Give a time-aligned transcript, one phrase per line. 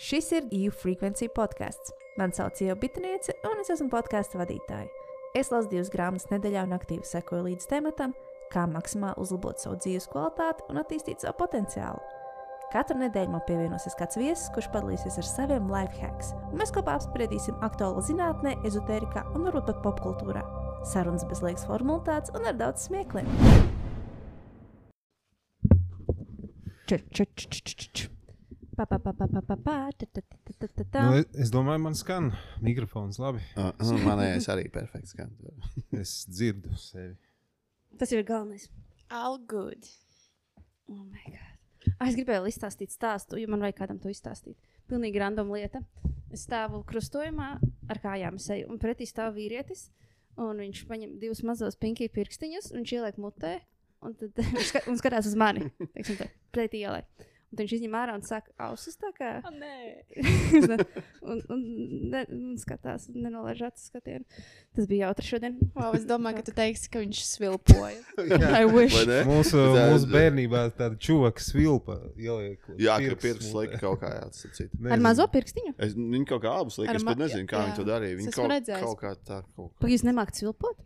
[0.00, 1.90] Šis ir EU Frequency podkāsts.
[2.16, 4.88] Mani sauc Ieva Bitniece, un es esmu podkāstu vadītāja.
[5.36, 8.14] Es lasu divas grāmatas nedēļā un aktīvi sekoju līdz tematam,
[8.48, 12.00] kā maksimāli uzlabot savu dzīves kvalitāti un attīstīt savu potenciālu.
[12.72, 16.94] Katru nedēļu man pievienosies kāds viesis, kurš padalīsies ar saviem life hacks, un mēs kopā
[16.96, 20.46] apspriedīsim aktuālu zinātnē, ezotērijā un varbūt pat popkultūrā.
[20.88, 23.28] Sarunas bez liekas formalitātes un ar daudz smiekliem.
[26.88, 28.08] Č, č, č, č, č,
[31.10, 32.30] Nu, es- domāju, man skan
[32.64, 33.42] mikrofons labi.
[33.56, 35.14] Uh, uh, manējais arī perfekts.
[35.14, 35.32] Skan.
[35.96, 37.16] Es dzirdu sevi.
[37.98, 38.68] Tas ir galvenais.
[39.10, 39.84] All good.
[40.88, 41.46] Oh my God.
[41.98, 44.56] Ah, es gribēju izstāstīt stāstu, jo man vajag kādam to izstāstīt.
[44.90, 45.80] Pilnīgi random lieta.
[46.30, 47.48] Es stāvu krustojumā
[47.90, 49.88] ar kājām seju, un pretī stāv vīrietis.
[50.40, 53.56] Un viņš paņem divus mazus pinky pirkstiņus, un viņš ieliek mutē,
[54.06, 54.38] un tad
[54.90, 55.66] un skatās uz mani.
[55.96, 57.02] teiksim tā, Pretī ielai.
[57.50, 59.30] Un tad viņš izņem ārā un saka, ausis tā kā.
[59.42, 60.04] Oh, nē.
[61.32, 61.62] un, un,
[62.12, 64.22] ne, un skatās, un nenolaiž acis skatienu.
[64.78, 65.56] Tas bija jautri šodien.
[65.74, 67.98] Wow, es domāju, ka tu teiksi, ka viņš svilpoja.
[68.60, 68.94] I wish.
[68.94, 69.18] Vai ne?
[69.26, 72.70] Mūsu, mūsu bērnībā tāda čūska svilpa ieliek.
[72.78, 74.78] Jā, ka pirksts lika kaut kā jāatsacīt.
[74.86, 75.74] Ar mazo pirkstiņu?
[75.82, 77.66] Es, viņi kaut kā abus Ar es pat nezinu, kā jā.
[77.66, 78.14] viņi to darīja.
[78.14, 79.90] Es Viņi esmu kaut, kaut kā tā, kaut kā.
[79.90, 80.78] Jūs nemākat svilpot?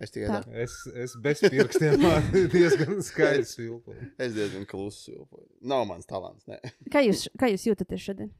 [0.00, 0.38] Es tikai Tā.
[0.46, 0.52] tā.
[0.64, 2.00] Es, es bez pirkstiem
[2.54, 4.06] diezgan skaidri svilpoju.
[4.16, 5.48] Es diezgan klusu silpoju.
[5.68, 6.56] Nav mans talants, nē.
[6.92, 8.30] Kā jūs, kā jūs jūtaties šodien?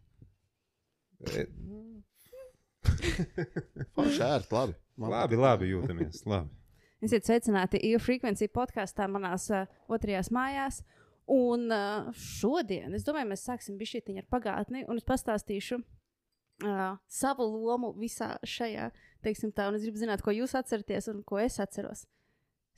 [1.28, 1.44] E,
[3.96, 4.78] Forši ērt, labi.
[5.00, 6.24] Man Labi, labi jūtamies.
[6.28, 6.48] Labi.
[7.04, 10.82] Esiet sveicināti EU Frequency podkāstā manās uh, otrajās mājās.
[11.30, 15.78] Un uh, šodien, es domāju, mēs sāksim bišķiņu ar pagātni, un es pastāstīšu
[16.64, 18.90] uh, savu lomu visā šajā,
[19.24, 22.06] teiksim tā, un es gribu zināt, ko jūs atceraties un ko es atceros.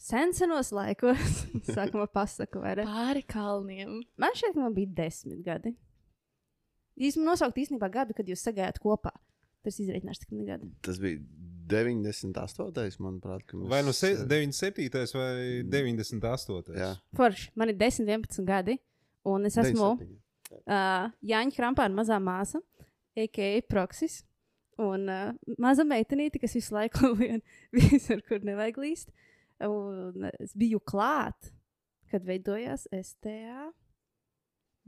[0.02, 1.44] Sensenos laikos,
[1.76, 2.86] sākumā pasaku, vai ne?
[2.88, 4.00] Pāri kalniem.
[4.18, 5.76] Man ka man bija desmit gadi.
[6.98, 9.12] Īsumā nosaukt īstenībā gadu, kad jūs sagājāt kopā.
[9.62, 10.68] Tas izreikināšu, cik man gadi.
[10.82, 11.20] Tas bija
[11.70, 12.98] 98.
[13.00, 13.46] manuprāt.
[13.46, 15.14] ka mēs- Vai nu se- 97.
[15.14, 16.74] vai 98.
[16.74, 16.96] Jā.
[17.16, 18.78] Forši, man ir 10, 11 gadi,
[19.24, 20.18] un es esmu 97.
[20.66, 22.60] uh, Jāņa Krampāna mazā māsa,
[23.16, 23.62] a.k.a.
[23.68, 24.24] Proxys.
[24.80, 27.42] Un uh, maza meitenīte, kas visu laiku vien
[27.74, 29.08] visur, kur nevajag līst.
[29.62, 31.52] Un es biju klāt,
[32.10, 33.70] kad veidojās STA.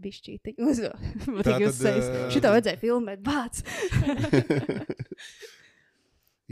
[0.03, 0.57] Bišķīti.
[0.59, 0.65] Tā
[1.47, 1.91] Tātad, tad, ā,
[2.35, 3.21] Šito vajadzēja filmēt.
[3.23, 3.63] Bāc!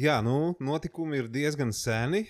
[0.03, 2.22] Jā, nu, notikumi ir diezgan seni.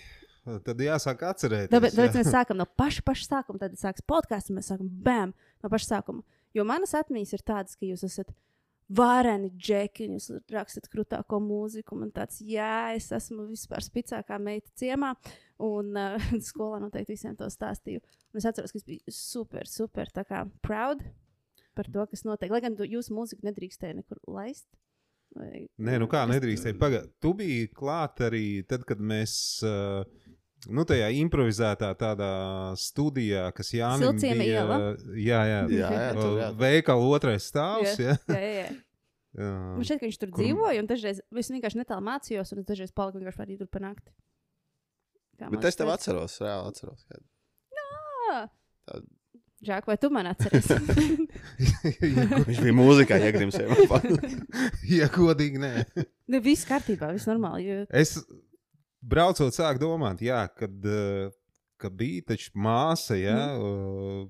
[0.43, 1.71] Tad jāsāk atcerēties.
[1.71, 2.19] Tāpēc, tāpēc jā.
[2.19, 3.61] mēs sākam no paša, paša sākuma.
[3.61, 5.31] Tad sāksies podkāsts, un mēs sākam bam,
[5.63, 6.25] no paša sākuma.
[6.57, 8.33] Jo manas atmiņas ir tādas, ka jūs esat
[8.89, 11.97] vareni džeki, un jūs rakstat krūtāko mūziku.
[11.99, 15.13] Man tāds, jā, es esmu vispār spēcīgākā meita ciemā.
[15.63, 18.03] Un uh, skolā noteikti visiem to stāstīju.
[18.33, 21.03] Un es atceros, ka es biju super, super kā proud
[21.77, 22.51] par to, kas notiek.
[22.53, 24.67] Lai gan jūsu mūziku nedrīkstēja nekur laist.
[25.33, 25.65] Vai...
[25.81, 26.77] Nē, nu kā nedrīkstēji.
[26.81, 29.35] Pagaid, tu biji klāt arī tad, kad mēs.
[29.65, 30.03] Uh,
[30.71, 32.29] Nu, tajā improvizētā tādā
[32.79, 34.43] studijā, kas Jānis bija.
[34.61, 34.77] iela?
[35.29, 35.59] Jā, jā.
[35.73, 36.49] Jā, jā, jā.
[36.59, 37.97] Veikala otrais stāvs.
[37.99, 38.15] Jā.
[38.31, 38.69] Jā, jā, jā.
[39.43, 42.93] Man šķiet, ka viņš tur Kur- dzīvoja, un dažreiz es vienkārši netālu mācījos, un dažreiz
[42.95, 44.13] paliku vienkārši arī tur pa nakti.
[45.41, 45.97] Kā Bet es tev šķiet.
[45.97, 47.03] atceros, reāli atceros.
[47.09, 47.25] kad-
[48.29, 48.43] Jā.
[48.91, 49.03] Tā-
[49.63, 50.67] Žāk, vai tu man atceries?
[52.47, 53.93] Viņš bija mūzikā iegrimsējis.
[54.99, 55.71] ja godīgi, nē.
[56.27, 57.67] ne, viss kārtībā, viss normāli.
[57.69, 57.77] Jo...
[57.95, 58.17] Es
[59.03, 61.33] braucot, sāku domāt, jā, kad, uh,
[61.81, 64.23] ka bija taču māsa, jā, uh,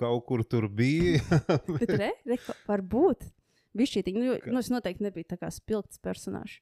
[0.00, 1.20] kaut kur tur bija.
[1.78, 3.28] Bet, re, re, varbūt.
[3.76, 6.58] Nu, jo- nu, es noteikti nebiju tā kā spilgts personāžs.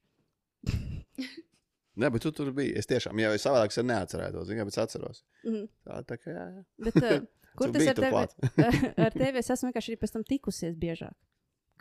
[1.98, 2.76] Nē, bet tu tur biji.
[2.78, 5.24] Es tiešām, ja es savādāk es neatcerētos, zinu, bet es atceros.
[5.42, 5.64] Mhm.
[5.88, 6.62] Tā, tā kā jā, jā.
[6.86, 7.24] Bet, uh,
[7.58, 8.60] kur tas ar tevi?
[9.08, 11.16] ar tevi es esmu vienkārši arī pēc tam tikusies biežāk.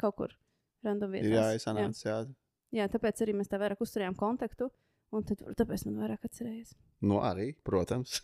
[0.01, 0.33] Kaut kur.
[0.85, 1.29] Random vietās.
[1.29, 2.17] Ir jāizsanāc, jā.
[2.79, 4.71] jā, tāpēc arī mēs tā vairāk uzturējām kontaktu.
[5.15, 6.73] Un tad, tāpēc man vairāk atcerējies.
[7.07, 8.17] Nu, arī, protams.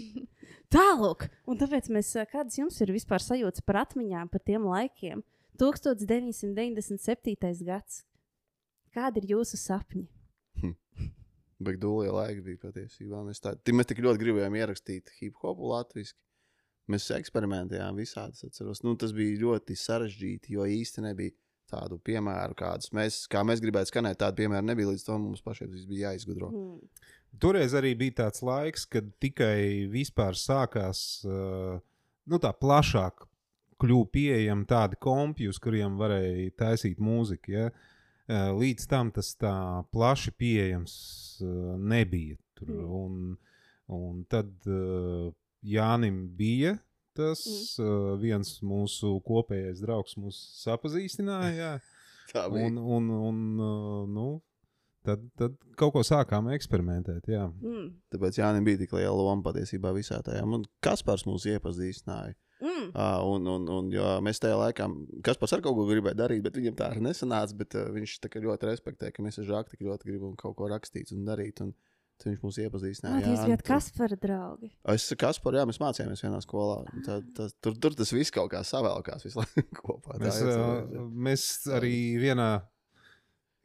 [0.74, 5.18] Tālāk, un tāpēc mēs, kādas jums ir vispār sajūtas par atmiņām par tiem laikiem?
[5.60, 7.66] 1997.
[7.66, 7.94] gads.
[8.92, 10.06] Kādi ir jūsu sapņi?
[11.62, 13.22] Bet dūlī laika bija patiesībā.
[13.26, 16.14] Mēs, tā, mēs tik ļoti gribējām ierakstīt hip hopu latviešu.
[16.90, 18.48] Mēs eksperimentējām visādi.
[18.82, 21.36] Nu, tas bija ļoti sarežģīti, jo īsti nebija
[21.72, 24.20] tādu piemēru, kādus mēs, kā mēs gribētu skanēt.
[24.20, 26.52] Tādu piemēru nebija līdz tam mums pašiem tas bija jāizgudro.
[26.52, 27.08] Hmm.
[27.40, 33.24] Toreiz arī bija tāds laiks, kad tikai vispār sākās nu, tā plašāk
[33.82, 37.54] kļuva pieejami tādi kompi, uz kuriem varēja taisīt mūziku.
[37.56, 37.70] Ja?
[38.54, 39.54] Līdz tam tas tā
[39.90, 40.94] plaši pieejams
[41.82, 42.38] nebija.
[42.60, 42.84] Tur, Mm.
[42.94, 43.38] un,
[43.90, 44.52] un tad
[45.66, 46.76] Jānim bija
[47.16, 47.84] tas Mm.
[47.84, 51.52] uh, viens mūsu kopējais draugs mūs sapazīstināja.
[51.56, 51.72] Jā.
[52.32, 52.70] Tā bija.
[52.70, 54.28] Un, un, un uh, nu,
[55.04, 57.28] tad, tad kaut ko sākām eksperimentēt.
[57.28, 57.48] Jā.
[57.60, 57.90] Mm.
[58.14, 60.44] Tāpēc Jānis bija tik liela loma patiesībā visā tajā.
[60.46, 62.36] Un Kaspars mūs iepazīstināja.
[62.62, 62.92] Mm.
[62.94, 64.86] Uh, un, un, un, jo mēs tajā laikā,
[65.26, 67.56] Kaspars ar kaut ko gribēja darīt, bet viņam tā arī nesanāca.
[67.58, 70.70] Bet, uh, viņš tā ļoti respektē, ka mēs ar Žāku tik ļoti gribam kaut ko
[70.70, 71.60] rakstīt un darīt.
[71.64, 71.91] Un, tad
[72.26, 73.20] viņš mūs iepazīstināja.
[73.26, 74.70] Jūs Jā, bijat un- Kaspara draugi.
[74.94, 76.78] Es esmu Kaspars, jā, mēs mācījāmies vienā skolā.
[76.92, 80.18] Un Tā, tā, tur, tur tas viss kaut kā savēlkās visu laiku kopā.
[80.18, 81.46] Tā Mēs, ir, uh, mēs
[81.78, 82.50] arī vienā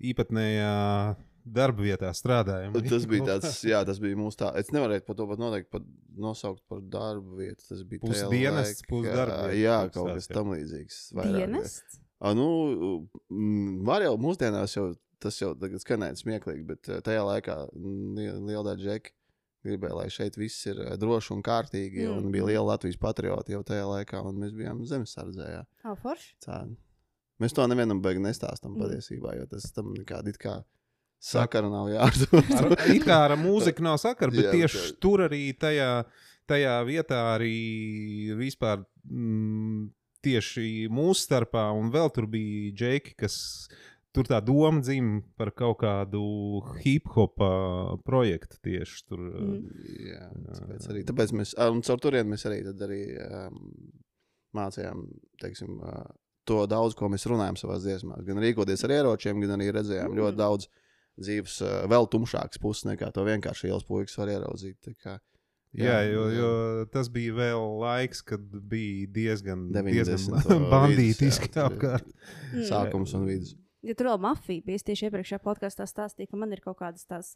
[0.03, 0.71] īpatnējā
[1.47, 2.75] darba vietā strādājām.
[2.75, 4.51] Un Tas bija tāds, jā, tas bija mūsu tā.
[4.59, 5.85] Es nevarēju par to pat noteikti pat
[6.17, 7.63] nosaukt par darbu vietu.
[7.69, 10.35] Tas bija pusdarba vieta, Jā, kaut kas jā.
[10.35, 10.99] tam līdzīgs.
[11.17, 11.37] vairāk.
[11.39, 12.01] Dienests?
[12.19, 12.47] A, nu,
[13.85, 14.87] var jau mūsdienās jau
[15.19, 19.13] tas jau tagad skanēt smieklīgi, bet eh, tajā laikā li- liela daļa džeki
[19.67, 22.05] gribēja, lai šeit viss ir eh, droši un kārtīgi.
[22.07, 22.17] Mm.
[22.21, 25.47] Un bija liela Latvijas patrioti jau tajā laikā, un mēs bijām zemesardzē.
[25.57, 25.63] jā.
[25.85, 26.33] Oh, forši.
[26.45, 26.61] Tā.
[27.41, 28.81] Mēs to nevienam beigās nestāstām Mm.
[28.85, 30.55] patiesībā, jo tas tam nekāda it kā
[31.19, 32.49] sakara nav jāatdod.
[32.61, 36.05] Ar, it kā ar mūziku nav sakara, bet Jā, tieši tā- tur arī tajā,
[36.47, 37.55] tajā vietā arī
[38.37, 38.85] vispār.
[39.09, 39.89] Mm,
[40.27, 43.35] Tieši mūsu starpā, un vēl tur bija džeki, kas
[44.15, 46.21] tur tā doma dzimta par kaut kādu
[46.83, 47.41] hip hop
[48.07, 49.21] projektu tieši tur.
[49.21, 49.67] Mm.
[50.07, 53.61] Jā, tāpēc, arī, tāpēc mēs, un caur turieni mēs arī, tad arī um,
[54.57, 55.05] mācījām
[55.43, 56.07] teiksim, uh,
[56.47, 58.25] to daudz, ko mēs runājam savā dziesmās.
[58.27, 60.21] Gan rīkoties ar ieročiem, gan arī redzējām Mm.
[60.21, 60.69] ļoti daudz
[61.17, 64.79] dzīves, uh, vēl tumšākas puses nekā to vienkārši ielas puikas var ieraudzīt.
[64.85, 65.19] Tā Kā,
[65.77, 66.51] Jā, jo, jo
[66.89, 70.07] tas bija vēl laiks, kad bija diezgan, 90.
[70.07, 72.07] diezgan bandītiski jā, apkārt.
[72.65, 73.53] Sākums un vidus.
[73.85, 77.05] Ja tur vēl mafija bija, es tieši iepriekšējā podkāstā stāstīju, ka man ir kaut kādas
[77.05, 77.35] tās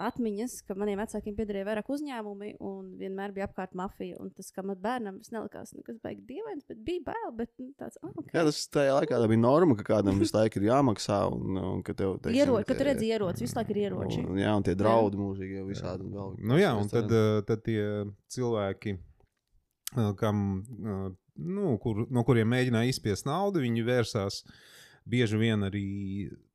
[0.00, 4.16] atmiņas, ka maniem vecākiem piederēja vairāk uzņēmumi un vienmēr bija apkārt mafija.
[4.24, 7.28] Un tas, kā man bērnam, tas nelikās nekas baigs dievains, bet bija bail.
[7.36, 8.32] Bet, nu, tāds, oh, okay.
[8.38, 11.18] Jā, tas tajā laikā tā bija norma, ka kādam visu laiku ir jāmaksā.
[11.34, 14.24] Un, un ka tev, teiksim, Ieroči, kad tie- redzi ieroci, visu laiku ir ieroči.
[14.24, 16.08] Un, jā, un tie draudi mūžīgi jau visādi.
[16.08, 17.84] un Vēl, Nu, jā, un tad, uh, tad tie
[18.32, 18.96] cilvēki,
[19.98, 20.44] uh, kam,
[20.80, 24.40] uh, nu, kur, no kuriem mēģināja izspiest naudu, viņi vērsās
[25.08, 25.86] bieži vien arī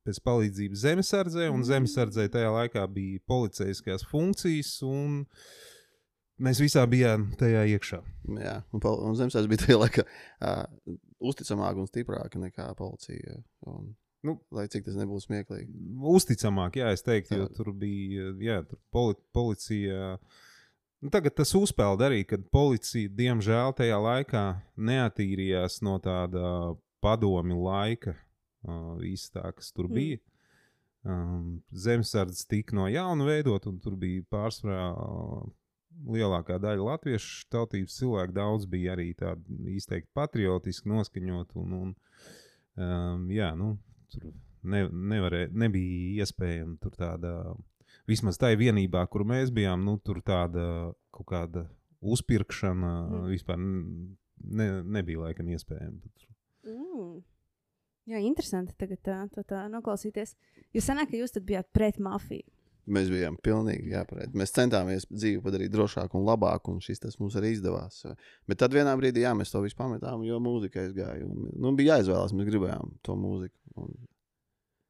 [0.08, 1.68] pēc palīdzības zemesardzē, un Mm.
[1.68, 5.26] zemesardzē tajā laikā bija policijaskās funkcijas, un
[6.40, 8.02] mēs visā bijām tajā iekšā.
[8.40, 10.66] Jā, un, un zemesardzes bija tajā laikā uh,
[11.20, 13.42] uzticamāka un stiprāka nekā policija.
[13.68, 13.96] Un,
[14.26, 14.34] Nu.
[14.52, 15.70] lai cik tas nebūtu smieklīgi.
[16.02, 20.18] Uzticamāk, jā, es teiktu, jo tur bija, jā, tur poli, policija.
[21.00, 24.42] Nu, tagad tas uzspēlē arī, kad policija, diemžēl, tajā laikā
[24.76, 28.16] neatīrījās no tāda padomi laika,
[29.02, 29.94] viss tā, kas tur Mm.
[29.94, 30.20] bija.
[31.08, 34.88] Um, Zemesardzes tika no jauna veidot, un tur bija pārsvarā
[36.06, 38.34] lielākā daļa latviešu tautības cilvēku.
[38.34, 41.56] Daudz bija arī tādi izteikti patriotiski noskaņot.
[41.56, 41.96] Un, un,
[42.78, 43.78] um, jā, nu,
[44.12, 44.34] tur
[44.64, 47.32] ne, nevarē, nebija iespējama tur tāda,
[48.08, 51.68] vismaz tajā vienībā, kur mēs bijām, nu, tur tāda kaut kāda
[52.02, 53.24] uzpirkšana Mm.
[53.32, 56.02] vispār ne, nebija laikam iespējama.
[56.04, 56.28] Tur.
[56.68, 57.24] Mm.
[58.08, 60.36] Jā, interesanti tagad tā, to tā noklausīties.
[60.76, 62.46] Jūs senāk, ka jūs tad bijāt pret mafiju.
[62.88, 64.32] Mēs bijām pilnīgi jāpareiz.
[64.32, 68.06] Mēs centāmies dzīvi padarīt drošāku un labāku, un šis tas mums arī izdevās.
[68.48, 71.28] Bet tad vienā brīdī, jā, mēs to visu pametām, jo mūzika aizgāja.
[71.28, 73.58] Un, nu, bija jāizvēlas, mēs gribējām to mūziku.
[73.84, 73.92] Un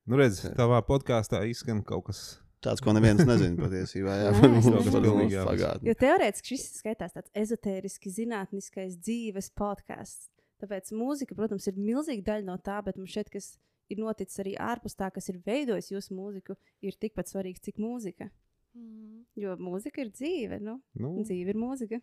[0.07, 2.19] Nu, redz, tavā podkāstā izskan kaut kas.
[2.63, 4.13] tāds, ko neviens nezina patiesībā.
[4.21, 4.79] Jā, nezinu.
[4.85, 5.89] par Pilnīgi pagātni.
[5.89, 10.29] Jo teorētiski šis skaitās tāds ezotēriski, zinātniskais dzīves podkāsts.
[10.61, 13.51] Tāpēc mūzika, protams, ir milzīga daļa no tā, bet mums šeit, kas
[13.93, 18.29] ir noticis arī ārpus tā, kas ir veidojis jūsu mūziku, ir tikpat svarīgs, cik mūzika.
[18.77, 19.23] Mm.
[19.37, 21.99] Jo mūzika ir dzīve, nu, Nu, dzīve ir mūzika.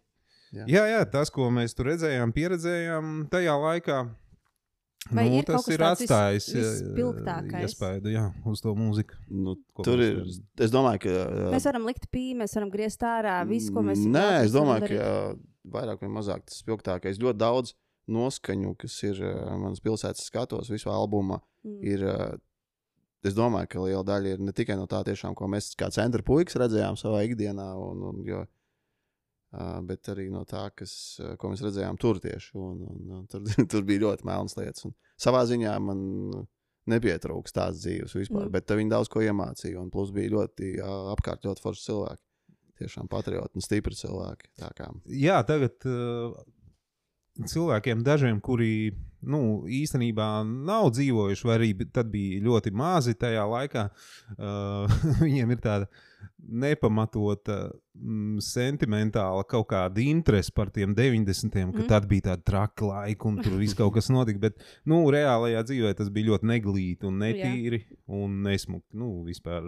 [0.55, 3.99] jā, jā, tas, ko mēs tur redzējām, pieredzējām tajā laikā.
[5.13, 7.67] Vai nu, ir tas ir atstājis vispilgtākais?
[7.67, 9.19] iespaidu jā, uz to mūziku.
[9.29, 10.15] Nu, Ko tur mēs ir.
[10.17, 11.09] varam- Es domāju, ka.
[11.11, 14.89] jā, Mēs varam likt pīmē, mēs varam griezt ārā visu, ko mēs Nē, es domāju,
[14.89, 15.11] ka jā,
[15.69, 17.19] vairāk vai mazāk tas spilgtākais.
[17.21, 17.75] Ļoti daudz
[18.11, 21.79] noskaņu, kas ir uh, manas pilsētas skatos, visā albumā, Mm.
[21.83, 22.03] ir.
[22.05, 22.35] Uh,
[23.25, 26.21] es domāju, ka liela daļa ir ne tikai no tā, tiešām, ko mēs kā centra
[26.21, 28.43] puikas redzējām savā ikdienā, un, un, jo,
[29.57, 30.93] uh, bet arī no tā, kas,
[31.25, 32.51] uh, ko mēs redzējām tur tieši.
[32.61, 33.41] Un, un, un, tur,
[33.73, 34.85] tur bija ļoti melnas lietas.
[34.85, 36.05] Un savā ziņā man
[36.93, 38.53] nepietrūks tāds dzīves vispār, Mm.
[38.59, 39.81] bet viņi daudz ko iemācīja.
[39.81, 42.23] Un plus bija ļoti uh, apkārt ļoti forši cilvēki.
[42.85, 44.49] Tiešām patrioti un stipri cilvēki.
[44.59, 46.35] Tā kā Jā, tagad uh,
[47.43, 53.87] cilvēkiem, dažiem, kuri nu, īstenībā nav dzīvojuši, vai arī tad bija ļoti mazi tajā laikā,
[54.37, 55.89] uh, viņiem ir tāda
[56.45, 61.73] nepamatota, mm, sentimentāla kaut kāda interese par tiem 90.
[61.73, 61.89] kad Mm.
[61.89, 64.43] tad bija tāda traka laika un tur viss kaut kas notika.
[64.49, 68.93] Bet nu, reālajā dzīvē tas bija ļoti neglīti un netīri un nesmuki.
[68.93, 69.65] Nu, vispār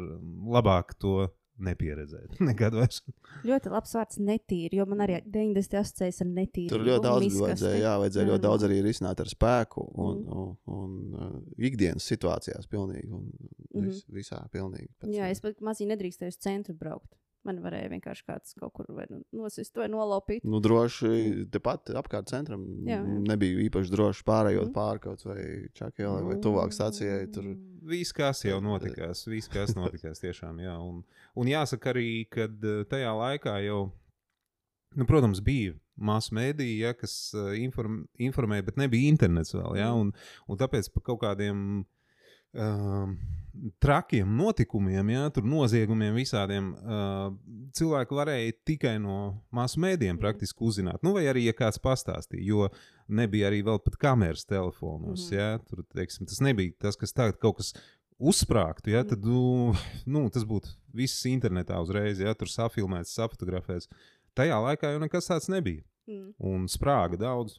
[0.53, 2.37] labāk to nepieredzēt.
[2.49, 3.03] Nekad vairs.
[3.47, 5.79] Ļoti labs vārds netīri, jo man arī 90.
[5.81, 6.71] asociējas ar netīru.
[6.75, 8.47] Tur ļoti daudz bija vajadzēja, jā, vajadzēja Jā, ļoti jā.
[8.49, 10.41] daudz arī risināt ar spēku un, Mm.
[10.41, 13.09] un, un uh, ikdienas situācijās pilnīgi.
[13.13, 14.89] Un vis, visā pilnīgi.
[15.01, 17.13] pēc- Jā, es pat mazīgi nedrīkstēju uz centru braukt.
[17.47, 20.45] Man varēja vienkārši kāds kaut kur vai nu nosist vai nolaupīt.
[20.45, 23.21] Nu, droši tepat apkārt centram Jā, jā.
[23.31, 24.75] nebija īpaši droši pārējot Mhm.
[24.77, 25.41] pāri kaut vai
[25.79, 27.31] čakielai vai tuvāk stācijai.
[27.33, 27.55] Tur
[27.87, 30.59] Viss, kas jau notikās, viss, kas notikās tiešām.
[30.59, 30.73] Jā.
[30.83, 31.05] Un,
[31.39, 32.49] un jāsaka arī, ka
[32.91, 33.93] tajā laikā jau,
[34.99, 39.77] nu, protams, bija masu mēdīja, ja, kas uh, inform, informēja, bet nebija internets vēl.
[39.79, 40.11] Ja, un,
[40.51, 41.85] un tāpēc par kaut kādiem
[42.57, 43.17] um,
[43.79, 47.31] trakiem notikumiem, ja, tur noziegumiem visādiem, uh,
[47.77, 49.19] cilvēki varēja tikai no
[49.55, 51.03] masu mēdījiem praktiski uzzināt.
[51.07, 52.69] Nu, vai arī, ja kāds pastāstīja, jo
[53.09, 55.31] nebija arī vēl pat kameras telefonos.
[55.31, 55.39] Mm -hmm.
[55.39, 57.73] ja, tur, teiksim, tas nebija tas, kas tagad kaut kas
[58.19, 59.75] uzsprāgtu, ja, tad nu,
[60.15, 63.89] nu, tas būtu viss internetā uzreiz, ja tur safilmēts, sapfotografēts.
[64.37, 65.83] Tajā laikā jau nekas tāds nebija.
[66.07, 66.35] Mm.
[66.39, 67.59] Un sprāga daudz.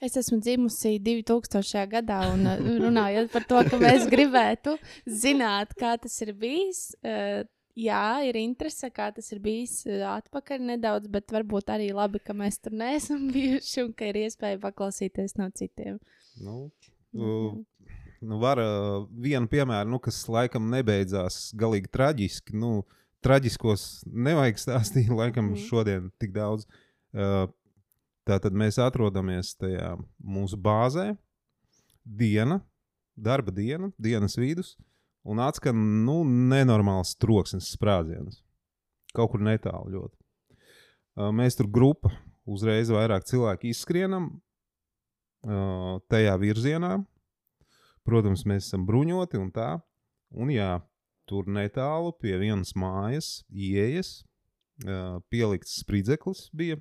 [0.00, 1.86] Es esmu dzimusi 2000.
[1.90, 4.76] gadā, un uh, runājot par to, ka mēs gribētu
[5.08, 6.94] zināt, kā tas ir bijis.
[7.02, 7.42] Uh,
[7.76, 12.32] jā, ir interese, kā tas ir bijis uh, atpakaļ nedaudz, bet varbūt arī labi, ka
[12.36, 15.98] mēs tur neesam bijuši un ka ir iespēja paklausīties no citiem.
[16.40, 16.70] Nu,
[17.16, 17.62] Mhm.
[18.28, 18.58] nu, var
[19.10, 22.52] vienu piemēru, nu, kas laikam nebeidzās galīgi traģiski.
[22.60, 22.82] Nu,
[23.24, 25.62] traģiskos nevajag stāstīt, laikam, Mhm.
[25.70, 26.66] šodien tik daudz.
[27.16, 27.46] Uh,
[28.26, 31.12] Tātad mēs atrodamies tajā mūsu bāzē,
[32.02, 32.58] diena,
[33.14, 34.74] darba diena, dienas vidus,
[35.26, 38.42] un atskan nu, nenormāls troksnis, sprādziens.
[39.14, 40.18] Kaut kur netālu ļoti.
[41.38, 42.10] Mēs tur grupa,
[42.44, 44.28] uzreiz vairāk cilvēku izskrienam
[46.10, 46.98] tajā virzienā.
[48.06, 49.70] Protams, mēs esam bruņoti un tā.
[50.34, 50.80] Un jā,
[51.30, 54.20] tur netālu pie vienas mājas, ieejas,
[55.32, 56.76] pielikts spridzeklis bija,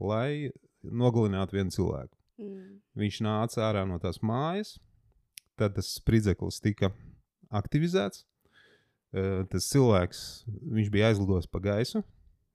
[0.00, 0.50] lai
[0.84, 2.16] nogalinātu vienu cilvēku.
[2.40, 2.80] Mm.
[3.00, 4.76] Viņš nāca ārā no tās mājas,
[5.60, 6.92] tad tas spridzeklis tika
[7.52, 8.24] aktivizēts.
[9.10, 12.04] Uh, tas cilvēks viņš bija aizlidojis pa gaisu,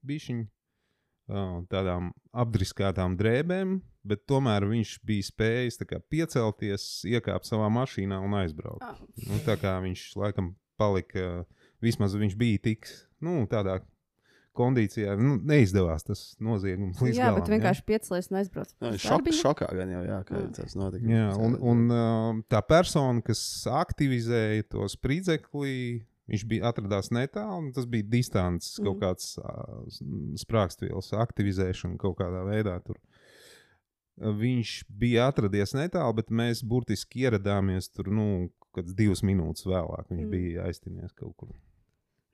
[0.07, 8.21] bišķiņ, uh, tādām apdriskātām drēbēm, bet tomēr viņš bija spējis kā, piecelties, iekāpt savā mašīnā
[8.23, 8.87] un aizbraukt.
[8.87, 11.43] Ah, Nu, tā kā viņš laikam palika,
[11.83, 12.87] vismaz viņš bija tik
[13.23, 13.81] nu, tādā
[14.55, 17.39] kondīcijā, nu, neizdevās tas noziegums jā, galam.
[17.41, 18.71] bet vienkārši piecēlies un aizbrauc.
[18.81, 20.49] Jā, uz šok, šokā gan jau, jā, ka Jā.
[20.59, 21.11] tas notika.
[21.11, 25.75] Jā, un, un tā persona, kas aktivizēja to spridzekli,
[26.31, 28.87] viņš bija atradās netālu, un tas bija distants, mm.
[28.87, 29.35] kaut kāds
[30.41, 32.79] sprāgstvielas aktivizēšana kaut kādā veidā.
[32.85, 32.97] Tur.
[34.15, 38.27] Viņš bija atradies netālu, bet mēs burtiski ieradāmies tur nu,
[38.75, 40.07] kādas divas minūtes vēlāk.
[40.11, 40.31] Viņš Mm.
[40.31, 41.51] bija aiztinies kaut kur.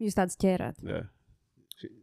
[0.01, 0.80] Jūs tāds ķērāt.
[0.86, 1.04] Jā.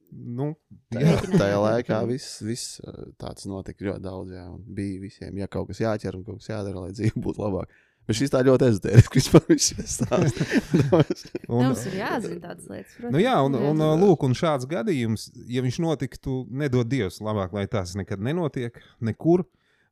[0.08, 0.54] Nu,
[0.92, 4.32] Tā, jā, tajā laikā viss, viss uh, tāds notika ļoti daudz.
[4.36, 7.44] Jā, un bija visiem, ja kaut kas jāķer un kaut kas jādara, lai dzīve būtu
[7.44, 7.84] labāka.
[8.08, 9.42] Bet šis tā ļoti ezotēriski vispār
[11.52, 12.94] un, Mums ir jāzina tādas lietas.
[12.96, 13.12] Protams.
[13.12, 17.52] Nu jā, un, un uh, lūk, un šāds gadījums, ja viņš notiktu, nedod Dievs, labāk,
[17.52, 19.44] lai tas nekad nenotiek, nekur.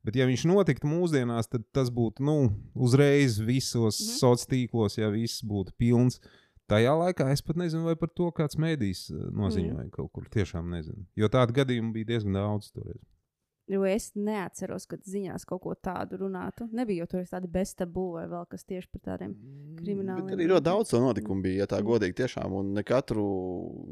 [0.07, 2.37] Bet, ja viņš notiktu mūsdienās, tad tas būtu nu,
[2.73, 4.07] uzreiz visos mm.
[4.07, 4.17] -hmm.
[4.17, 6.17] sociālos tīklos, ja viss būtu pilns.
[6.67, 9.91] Tajā laikā es pat nezinu, vai par to kāds mēdījis uh, noziņoja mm.
[9.95, 10.25] kaut kur.
[10.33, 11.05] Tiešām nezinu.
[11.15, 12.71] Jo tādu gadījumu bija diezgan daudz.
[12.75, 12.99] Toreiz.
[13.67, 16.69] Jo es neatceros, kad ziņās kaut ko tādu runātu.
[16.71, 19.33] Nebija jau tur tādi beztabū vai vēl kas tieši par tādiem
[19.81, 20.23] krimināliem.
[20.29, 21.87] Bet arī ļoti daudz to notikumu bija, ja tā Mm.
[21.89, 22.55] godīgi tiešām.
[22.55, 23.25] Un ne katru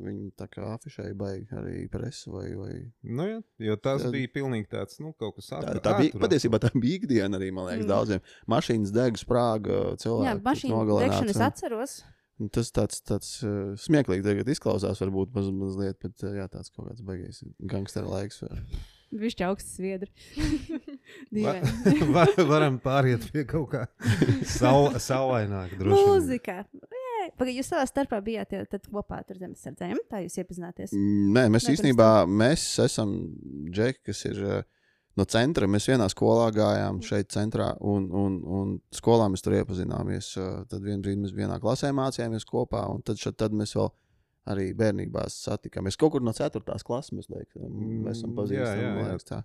[0.05, 2.45] viņu tā kā afišēja baigi arī presa vai.
[2.55, 2.71] vai...
[3.03, 6.23] Nu, jā, jo tas Tad- bija pilnīgi tāds, nu, kaut kas Tā, attur- tā bija
[6.23, 7.87] patiesībā tā bija ikdiena arī, man liekas, Mm.
[7.87, 7.93] mm.
[7.97, 8.21] daudziem.
[8.47, 10.31] Mašīnas deg, sprāga, cilvēki.
[10.31, 12.03] Jā, nogalināti, degšana es un- atceros.
[12.39, 16.71] Un Tas tāds, tāds uh, smieklīgi tagad izklausās, varbūt maz, mazliet, bet uh, jā, tāds
[16.75, 18.41] kaut kāds baigais gangstera laiks.
[18.43, 18.59] vai-
[19.15, 20.09] Viņš ir augsts sviedri.
[21.45, 22.07] Va- Dīvaini.
[22.11, 23.83] var, varam pāriet pie kaut kā
[24.49, 25.77] saul, saulaināka.
[25.87, 26.63] Mūzika.
[27.39, 29.95] Pagaid, jūs savā starpā bijāt jau tad kopā ar zemesardzēm.
[30.11, 30.91] Tā jūs iepazināties.
[30.97, 33.15] Nē, mēs Nē, īstenībā mēs esam
[33.73, 34.59] džeki, kas ir uh,
[35.15, 35.67] no centra.
[35.71, 40.33] Mēs vienā skolā gājām šeit, centrā, un, un, un skolā mēs tur iepazināmies.
[40.71, 43.91] Tad vienā brīdī mēs vienā klasē mācījāmies kopā, un tad, šad, tad mēs vēl
[44.53, 45.95] arī bērnībā satikāmies.
[45.97, 46.61] Kaut kur no 4.
[46.85, 48.59] klases mēs, liek, mēs esam Mm, pazīstami.
[48.61, 49.05] jā, jā, jā.
[49.09, 49.39] liekas, tā.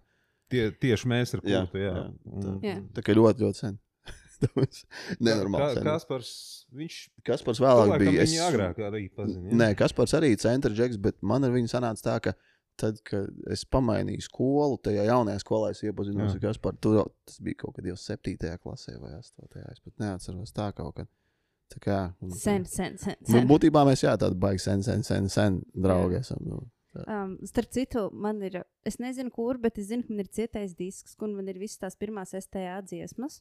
[0.51, 1.79] Tie, tieši mēs ar Kultu.
[1.79, 2.75] Jā, jā, Un- Jā.
[2.93, 3.79] Tā kā ļoti, ļoti sen.
[5.21, 5.63] Nenormāli.
[5.63, 5.85] Kā, sen.
[5.87, 6.31] Kaspars,
[6.75, 6.97] viņš
[7.29, 8.25] Kaspars vēlāk bija.
[8.25, 9.53] viņu agrāk arī pazina.
[9.63, 12.33] Nē, Kaspars arī centra džeks, bet man ar viņu sanāca tā, ka
[12.81, 16.39] tad, kad es pamainīju skolu, tajā jaunajā skolā es iepazinos Jā.
[16.39, 16.81] ar Kasparu.
[16.83, 18.37] Tur tas bija kaut kad jau 7.
[18.65, 19.65] klasē vai 8.
[19.71, 21.11] Es pat neatceros tā kaut kad.
[21.71, 21.97] Tā kā,
[22.35, 23.15] Sen, sen, sen.
[23.29, 23.45] Nu, sen.
[23.47, 26.41] būtībā mēs jā, tādi baigi sen, sen, sen, sen draugi esam.
[26.43, 26.57] Nu.
[27.07, 30.75] Um, starp citu, man ir, es nezinu, kur, bet es zinu, ka man ir cietais
[30.75, 33.39] disks, kur man ir visas tās pirmās STA dziesmas.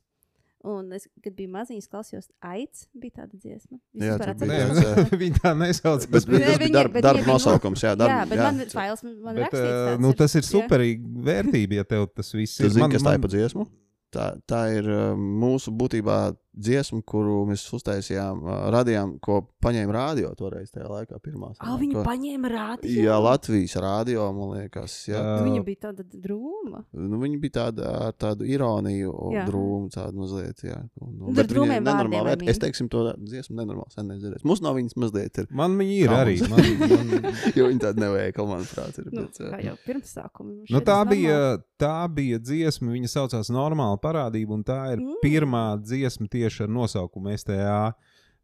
[0.68, 3.78] Un es, kad biju maziņš, klausījos, aicis bija tāda dziesma.
[3.96, 6.04] Jā, tur bija ne, viņi tā nesauc.
[6.12, 7.84] Bet, bet Nē, tas bija darba, bet darba nosaukums.
[7.86, 10.44] Jā, darba, jā, bet man ir fails, man, man Bet, rakstīts uh, nu, tas ir
[10.44, 10.50] Jā.
[10.50, 12.74] superīgi vērtība, ja tev tas viss Tu ir.
[12.76, 13.68] zini, kas tā ir pa dziesmu?
[14.12, 16.18] Tā, tā ir uh, mūsu būtībā
[16.56, 18.42] dziesma, kuru mēs uztaisījām,
[18.74, 21.20] radījām, ko paņēma rādio toreiz tajā laikā.
[21.24, 22.92] Pirmā, Ah, viņi ko, paņēma rādio.
[23.04, 24.96] Jā, Latvijas rādio, man liekas.
[25.10, 25.20] Jā.
[25.20, 25.36] Jā.
[25.46, 26.84] Viņa bija tāda drūma.
[26.94, 29.46] Nu, viņi bija tāda ar tādu ironiju, Jā.
[29.50, 30.64] drūmu, tādu mazliet.
[30.66, 30.82] Jā.
[31.02, 32.50] Un, Nu, bet viņa ir viņi?
[32.50, 34.46] Es teiksim, to dziesmu nenormāli sen nedzirdēju.
[34.48, 35.50] Mums no viņas mazliet ir.
[35.52, 36.36] Man viņi ir Kā arī.
[36.50, 39.10] Man, man, Jo viņi tādi neveikli, manuprāt, ir.
[39.12, 40.54] Nu, Bet, kā jau pirmsākuma.
[40.56, 41.40] man Nu, tā, bija,
[41.82, 45.20] tā bija dziesma, viņa saucās Normāla parādība, un tā ir mm.
[45.24, 47.94] pirmā dziesma tieši ar nosaukumu STA.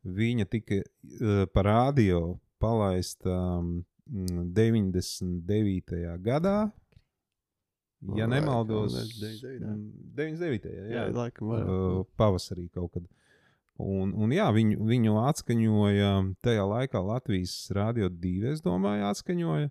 [0.05, 6.21] Viņa tika uh, pa radio palaista um, 99.
[6.21, 6.69] gadā.
[8.15, 9.67] Ja nemaldos, kaut 99., jā.
[9.71, 10.65] mm, 99.
[10.69, 13.03] Jā, Jā, laikam, uh, pavasarī kaut kad.
[13.81, 16.11] Un, un jā, viņu, viņu atskaņoja
[16.45, 19.69] tajā laikā Latvijas Rādio 2, es domāju, atskaņoja.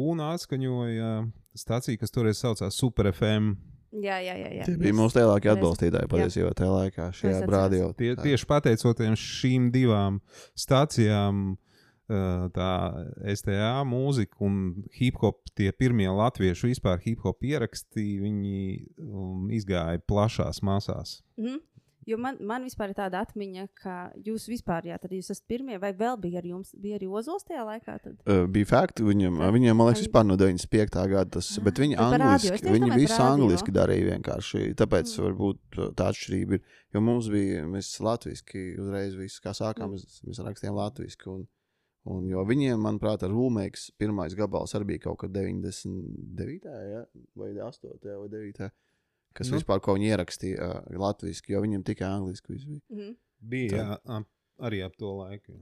[0.00, 1.10] Un atskaņoja
[1.58, 3.54] stācija, kas toreiz saucās Super FM.
[3.90, 4.50] Jā, jā, jā.
[4.60, 4.66] jā.
[4.68, 7.90] Tie bija mūsu lielākie atbalstītāji patiesībā tajā laikā, šajā rādio.
[7.98, 10.20] Tie, tieši pateicoties šīm divām
[10.58, 11.56] stācijām,
[12.54, 12.70] tā
[13.34, 14.54] STA mūzika un
[14.98, 18.62] hip hop, tie pirmie latviešu vispār hip hop ieraksti, viņi
[18.98, 21.20] um, izgāja plašās masās.
[21.38, 21.58] Mhm.
[22.10, 25.76] Jo man, man vispār ir tāda atmiņa, ka jūs vispār, jā, tad jūs esat pirmie,
[25.82, 27.94] vai vēl bija ar jums, bija arī Ozols tajā laikā?
[28.02, 28.16] Tad?
[28.24, 31.04] Uh, bija fakti, viņam, viņam, man liekas, vispār no 95.
[31.12, 34.64] gada tas, bet viņi bet es angliski, viņi visu angliski darīja vienkārši.
[34.80, 35.22] Tāpēc Mm.
[35.28, 40.00] varbūt tā atšķirība ir, jo mums bija, mēs latviski uzreiz visu, kā sākām, Mm.
[40.00, 41.30] mēs, mēs rakstījām latviski.
[41.30, 41.46] Un,
[42.10, 46.64] un jo viņiem, manuprāt, ar Rūmēks pirmais gabals arī bija kaut kad 99.
[46.64, 47.04] Ja?
[47.36, 47.98] vai 8.
[48.02, 48.70] vai 9.
[49.34, 49.58] Kas Nu.
[49.58, 52.80] vispār ko viņi ierakstīja uh, latviešu, jo viņiem tikai angliski viss bija.
[52.90, 53.12] Mhm.
[53.40, 55.54] Bija jā, ap- arī ap to laiku.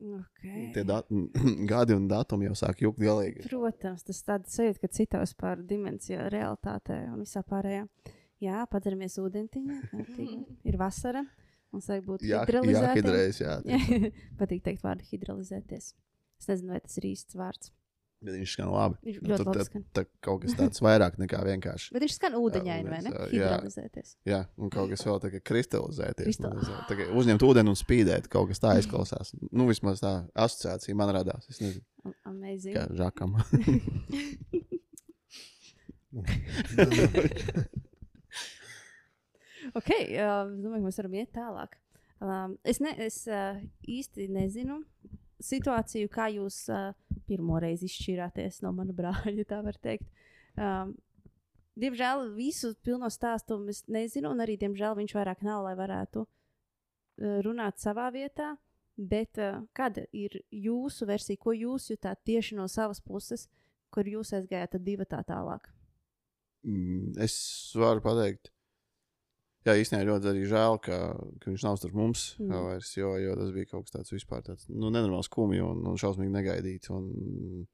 [0.00, 0.70] Okay.
[0.72, 1.10] Tie dat
[1.72, 3.44] gadi un datumi jau sāk jukt galīgi.
[3.50, 7.84] Protams, tas tāds sajūta, ka citos par dimensiju, realitātē un visā pārējā.
[8.40, 9.76] Jā, padzeramies ūdentiņā,
[10.72, 11.26] ir vasara.
[11.70, 13.58] Mums vajag būt Jā, jā, hidrēs, jā.
[14.40, 15.92] Patīk teikt vārdu hidrolizēties.
[16.40, 17.70] Es nezinu, vai tas ir īsts vārds.
[18.20, 18.96] Bet viņš skan labi.
[19.06, 19.84] Viņš Nu, tad- labi skan.
[19.96, 21.92] Tā kaut kas tāds vairāk nekā vienkārši.
[21.96, 23.10] Bet viņš skan ūdeņaini, vai ne?
[23.10, 23.48] jā, jā.
[23.56, 24.10] Hidrolizēties.
[24.28, 26.26] Jā, un kaut kas vēl tā kā kristalizēties.
[26.28, 29.32] Kristal- tā kā Uzņemt ūdeni un spīdēt, kaut kas tā izklausās.
[29.50, 31.48] Nu, vismaz tā asociācija man radās.
[31.48, 31.84] Es nezinu,
[32.28, 32.76] Amazing.
[32.76, 33.36] kā žakam.
[39.76, 41.74] Ok, uh, es domāju, ka mēs varam iet tālāk.
[42.20, 44.80] Um, es ne, es uh, īsti nezinu
[45.44, 46.90] situāciju, kā jūs uh,
[47.28, 50.08] pirmo reizi izšķirāties no mana brāļa, tā var teikt.
[50.56, 50.94] Um,
[51.80, 57.38] diemžēl visu pilno stāstu es nezinu, un arī, diemžēl, viņš vairāk nav, lai varētu uh,
[57.46, 58.54] runāt savā vietā.
[59.00, 63.46] Bet uh, kāda ir jūsu versija, ko jūs jutāt tieši no savas puses,
[63.90, 65.70] kur jūs aizgājāt divi tā tālāk?
[66.66, 67.34] Mm, es
[67.78, 68.50] varu pateikt,
[69.66, 70.98] jā, īstenībā ļoti arī žēl, ka,
[71.40, 72.50] ka viņš nav starp mums Mm.
[72.68, 75.96] vairs, jo, jo tas bija kaut kas tāds vispār tāds, nu, nenormāls skumji un, un
[76.00, 76.90] šausmīgi negaidīts.
[76.90, 77.66] Un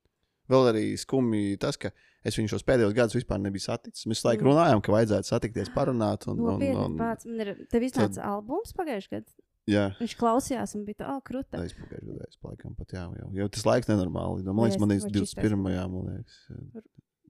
[0.51, 1.90] vēl arī skumji tas, ka
[2.27, 4.07] es viņu šos pēdējos gadus vispār nebiju saticis.
[4.07, 4.53] Mēs laikam Mm.
[4.55, 6.27] runājām, ka vajadzētu satikties, parunāt.
[6.29, 7.66] Un, un, Nopietni, un, pats man ir.
[7.70, 9.37] Tev iznāca albums pagājušajā gadā.
[9.66, 11.59] jā, Viņš klausījās un bija tā, oh, krūta.
[11.59, 14.44] aizpagājušajā gadā es laikam pat jā, jau, jau tas laiks nenormāli.
[14.44, 15.90] Man liekas, man es- ir vai šis 21.
[15.90, 16.85] man liekas.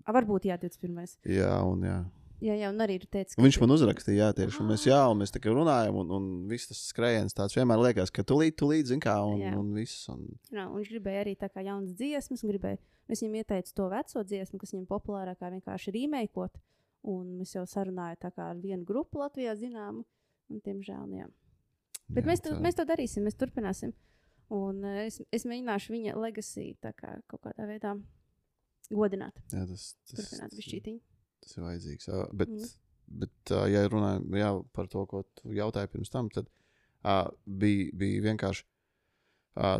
[0.07, 1.16] A, varbūt jā, 21.
[1.25, 2.05] Jā, un jā.
[2.44, 4.59] Jā, jā, un arī ir teicis, ka Viņš man uzrakstīja, jā, tieši.
[4.61, 7.81] Un mēs, jā, un mēs tā kā runājam, un, un viss tas skrējiens tāds vienmēr
[7.81, 9.55] liekas, ka tu līdzi, tu līdzi, zini, kā, un, Jā.
[9.57, 10.03] un viss.
[10.12, 13.72] Un, Jā, un viņš gribēja arī tā kā jaunas dziesmas, un gribēja, es viņam ieteicu
[13.81, 16.61] to veco dziesmu, kas viņam populārākā vienkārši rīmēkot.
[17.07, 20.05] Un mēs jau sarunājām tā kā ar vienu grupu Latvijā zināmu,
[20.51, 21.27] un tiemžēl, jā.
[22.11, 23.92] Bet jā, mēs, to, tā- mēs to darīsim, mēs turpināsim.
[24.53, 27.96] Un uh, es, es mēģināšu viņa legacy kā kaut kādā veidā
[28.94, 31.01] godināt, Jā, tas, tas, turpināt višķītiņu.
[31.47, 32.11] Tas ir vajadzīgs.
[32.11, 32.71] ā, Bet, mm.
[33.25, 37.91] bet ā, ja runājam jā, par to, ko tu jautāji pirms tam, tad uh, bija,
[37.97, 38.67] bija vienkārši
[39.63, 39.79] uh,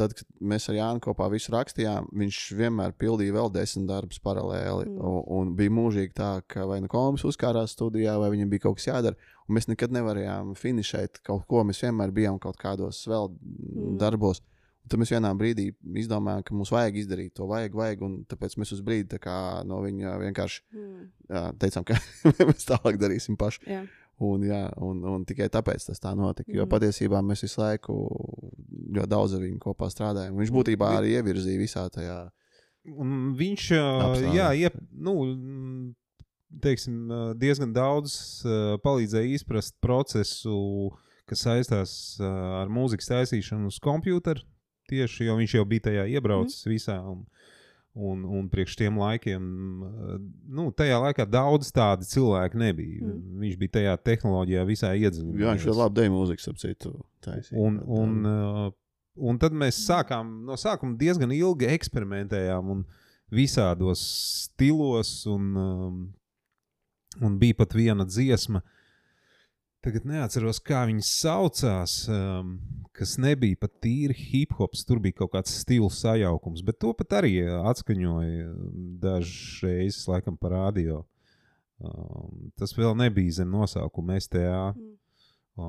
[0.00, 4.88] tad, kad mēs ar Jānu kopā visu rakstījām, viņš vienmēr pildīja vēl desmit darbus paralēli.
[4.88, 5.00] Mm.
[5.04, 8.80] Un, un bija mūžīgi tā, ka vai nu komis uzkārās studijā, vai viņam bija kaut
[8.80, 9.32] kas jādara.
[9.48, 11.64] Un mēs nekad nevarējām finišēt kaut ko.
[11.66, 13.98] Mēs vienmēr bijām kaut kādos vēl Mm.
[14.00, 14.42] darbos.
[14.82, 15.68] Un tad mēs vienā brīdī
[16.00, 18.02] izdomājām, ka mums vajag izdarīt to, vajag, vajag.
[18.02, 19.34] Un tāpēc mēs uz brīdi tā kā
[19.68, 21.08] no viņa vienkārši Mm.
[21.28, 21.94] jā, teicām, ka
[22.50, 23.60] mēs tālāk darīsim paši.
[23.68, 23.82] Jā.
[24.20, 26.50] Un, jā, un, un tikai tāpēc tas tā notika.
[26.52, 26.70] Jo Mhm.
[26.74, 27.94] patiesībā mēs visu laiku
[28.96, 30.36] ļoti daudz ar viņu kopā strādājām.
[30.36, 32.18] Viņš būtībā arī ievirzīja visā tajā.
[32.96, 34.34] Un viņš Apstākļi.
[34.36, 35.94] jā, iep, nu, mm,
[36.60, 38.42] teiksim, diezgan daudz
[38.84, 40.90] palīdzēja izprast procesu,
[41.28, 44.40] kas saistās ar mūzikas taisīšanu uz kompjutera.
[44.90, 46.72] Tieši jo viņš jau bija tajā iebraucis mm.
[46.72, 46.98] visā.
[47.06, 47.24] Un,
[47.94, 49.46] un, un priekš tiem laikiem,
[49.82, 50.18] ā,
[50.58, 53.00] nu, tajā laikā daudz tādu cilvēku nebija.
[53.02, 53.40] Mm.
[53.44, 55.42] Viņš bija tajā tehnoloģijā visai iedziļināts.
[55.42, 56.94] Jā, viņš ļoti labi deja mūziku, ap citu.
[57.26, 57.58] taisīja.
[57.58, 58.70] Un, un, uh,
[59.30, 62.86] un tad mēs sākām no sākuma diezgan ilgi eksperimentējām un
[63.34, 64.04] visādos
[64.46, 65.14] stilos.
[65.30, 66.00] Un, um,
[67.18, 68.62] un bija pat viena dziesma,
[69.84, 72.54] tagad neatceros, kā viņas saucās, um,
[72.96, 74.84] kas nebija pat tīri hip hops.
[74.88, 78.52] Tur bija kaut kāds stils sajaukums, bet to pat arī atskaņoja
[79.02, 81.02] dažreiz, laikam, pa radio.
[81.80, 84.72] Um, tas vēl nebija zem nosaukuma STA.
[84.76, 84.96] Mm.
[85.60, 85.68] O,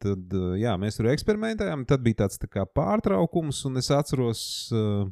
[0.00, 1.84] tad, uh, jā, mēs tur eksperimentējām.
[1.88, 4.42] Tad bija tāds tā kā pārtraukums, un es atceros,
[4.72, 5.04] uh,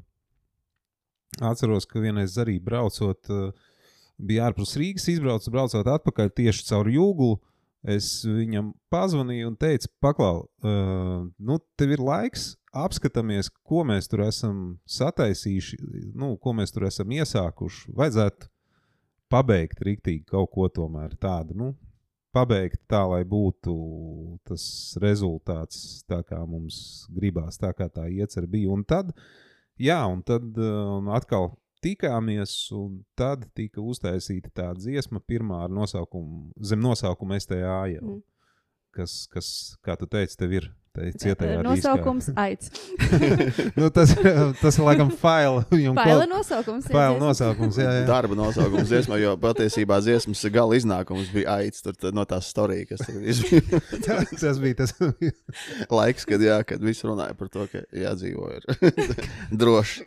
[1.45, 3.75] atceros ka vienreiz arī braucot, uh,
[4.19, 7.37] bija ārpus Rīgas, izbraucot, braucot atpakaļ tieši caur jūglu.
[7.87, 14.25] Es viņam pazvanīju un teicu, paklau, uh, nu, tev ir laiks, apskatāmies, ko mēs tur
[14.27, 15.79] esam sataisījuši,
[16.19, 17.95] nu, ko mēs tur esam iesākuši.
[17.99, 18.51] Vajadzētu
[19.31, 21.71] pabeigt rīktīgi kaut ko tomēr tādu, nu,
[22.35, 23.75] pabeigt tā, lai būtu
[24.49, 24.65] tas
[25.03, 28.73] rezultāts, tā kā mums gribās, tā kā tā iecer bija.
[28.75, 29.15] Un tad,
[29.81, 31.53] jā, un tad um, atkal
[31.85, 38.19] tikāmies, un tad tika uztaisīta tā dziesma, pirmā ar nosaukumu, zem nosaukuma STA jau.
[38.19, 38.21] Mm.
[38.99, 39.49] Kas, kas,
[39.85, 43.71] kā tu teici, tev ir tai cietajā Nosaukums diskā.
[43.79, 44.13] nu, tas,
[44.61, 45.65] tas ir laikam faila.
[45.99, 46.89] Faila nosaukums.
[46.91, 48.07] Faila nosaukums, jā, jā.
[48.09, 52.89] Darba nosaukums dziesmā, jo patiesībā dziesmas gala iznākums bija aicis tur, tad no tās stāstījuma,
[52.91, 53.83] kas tur bija.
[54.09, 54.95] Tas, tas bija tas.
[55.93, 58.67] Laiks, kad, jā, kad viss runāja par to, ka jādzīvo ir
[59.63, 60.07] droši.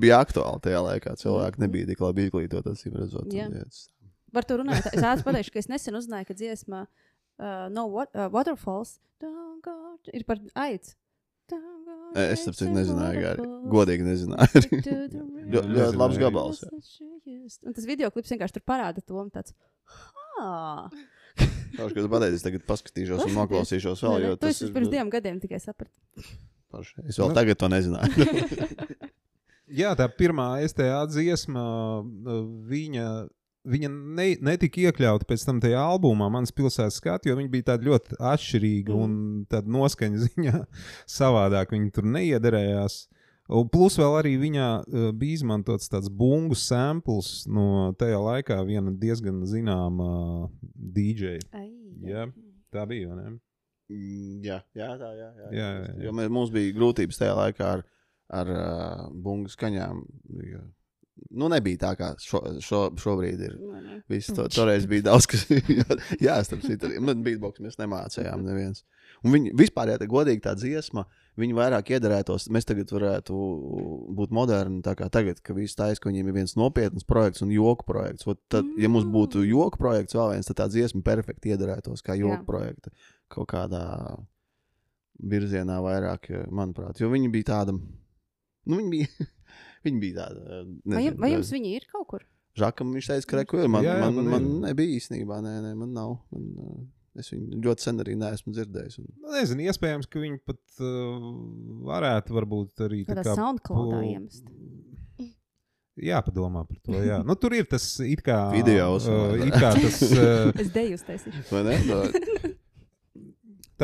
[0.00, 1.14] Bija aktuāli tajā laikā.
[1.20, 3.28] Cilvēki nebija tik labi izglītoti, acīm redzot.
[3.28, 3.88] Tas-
[4.32, 8.08] Par to runājot, es ātri pateikšu, ka es nesen uzzināju, ka dziesma uh, No what,
[8.16, 9.74] uh, Waterfalls don't go
[10.04, 10.38] to- ir par.
[11.52, 14.62] Don't go Es tam nezināju, arī godīgi nezināju.
[15.52, 16.62] Ļoti, labs gabals.
[16.70, 19.20] Un tas video klips vienkārši tur parāda to.
[20.40, 20.88] Ah,
[21.76, 24.24] Kaut kas pateicis, tagad paskatīšos un noklausīšos vēl.
[24.26, 25.92] jo Tu tas ir pirms diviem gadiem tikai saprati.
[26.72, 27.04] paši.
[27.08, 28.28] Es vēl tagad to nezināju.
[29.72, 31.62] Jā, tā pirmā STA dziesma,
[32.02, 33.06] uh, viņa,
[33.72, 37.88] viņa ne, netika iekļauta pēc tam tajā albumā, Mans pilsētas skats, jo viņa bija tāda
[37.88, 39.00] ļoti atšķirīga Mm.
[39.02, 40.62] un tāda noskaņa ziņā
[41.08, 41.72] savādāk.
[41.72, 43.06] Viņa tur neiederējās.
[43.52, 48.92] Un plus vēl arī viņā uh, bija izmantots tāds bungu samples no tajā laikā viena
[48.94, 51.38] diezgan zināma DJ.
[51.52, 51.68] Ai,
[52.06, 52.28] Jā.
[52.72, 53.32] Tā bija, vai ne?
[53.92, 55.26] Mm, jā, jā, tā jā.
[55.36, 55.48] jā.
[55.52, 56.04] Jā, jā, jā.
[56.06, 57.82] Jo mēs, mums bija grūtības tajā laikā ar,
[58.32, 60.04] ar uh, bungu skaņām.
[60.48, 60.62] Jo,
[61.30, 63.56] nu, nebija tā, kā šo, šo, šobrīd ir.
[64.10, 65.44] Viss to, toreiz bija daudz, kas
[66.26, 68.84] jā, starp citu, man beatbox mēs nemācījām neviens.
[69.22, 71.04] Un viņi vispār, ja tā godīgi tā dziesma,
[71.38, 72.48] viņi vairāk iedarētos.
[72.52, 73.36] Mēs tagad varētu
[74.18, 77.52] būt moderni, tā kā tagad, ka viss taisa, ka viņiem ir viens nopietns projekts un
[77.54, 78.26] joku projekts.
[78.26, 82.18] Ot tad, ja mums būtu joku projekts vēl viens, tad tā dziesma perfekti iedarētos kā
[82.18, 82.48] joku Jā.
[82.48, 82.94] projekta
[83.32, 83.86] kaut kādā
[85.22, 86.98] virzienā vairāk, manuprāt.
[87.00, 87.76] Jo viņi bija tāda,
[88.68, 89.28] nu, viņi bija,
[89.86, 90.62] viņi bija tāda.
[90.84, 92.26] Vai, nezinu, vai jums viņi ir kaut kur?
[92.60, 93.70] Žakam viņš teica, ka reku ir.
[93.72, 96.18] Man, Jā, jā, man, man man, nebija īstenībā, nē, nē, man nav.
[96.34, 96.82] Man, uh,
[97.20, 98.98] es viņu ļoti sen arī neesmu dzirdējis.
[99.00, 99.08] Un...
[99.22, 101.30] Nu, Nezinu, iespējams, ka viņi pat uh,
[101.88, 104.52] varētu varbūt arī tā Kādā kā SoundCloudā pu- iemest.
[106.02, 106.96] Jāpadomā par to.
[107.04, 107.18] Jā.
[107.24, 108.38] Nu, tur ir tas it kā.
[108.56, 111.44] Videos, uh, vai it kā tas, uh, Es deju uztaisīšu.
[111.52, 111.78] Vai ne?
[111.88, 112.52] Tā,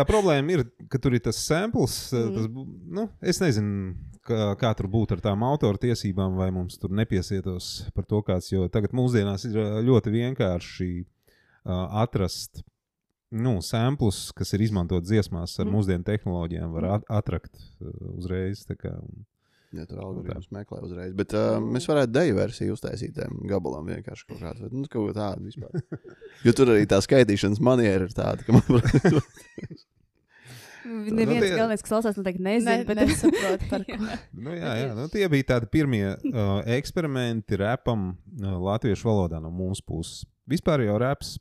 [0.01, 1.97] tā problēma ir, ka tur ir tas samples.
[2.13, 2.29] Mhm.
[2.29, 2.35] Mm.
[2.37, 3.93] Tas, nu, es nezinu,
[4.29, 8.51] kā, kā tur būtu ar tām autortiesībām, vai mums tur nepiesietos par to kāds.
[8.53, 12.65] Jo tagad mūsdienās ir uh, ļoti vienkārši uh, atrast.
[13.29, 15.75] Nu, samplus, kas ir izmantot dziesmās ar mm.
[15.77, 18.65] mūsdienu tehnoloģijām, var at atrakt uh, uzreiz.
[18.81, 18.95] kā,
[19.77, 21.13] ja tur algoritms meklē uzreiz.
[21.17, 24.73] Bet uh, mēs varētu deju versiju uztaisīt tam gabalam vienkārši kaut kādu.
[24.73, 25.77] Nu, kaut ko tādu vispār.
[26.47, 28.63] Jo tur arī tā skaitīšanas maniera ir tāda, ka man
[30.89, 32.85] Neviens tie- galvenais, kas klausās, noteikti Ne, nezina.
[32.89, 33.99] bet- nesaprotu, par ko.
[34.33, 34.91] Nu, jā, jā.
[34.97, 40.25] Nu, tie bija tādi pirmie uh, eksperimenti repam uh, latviešu valodā no mūsu puses.
[40.49, 41.37] Vispār jau reps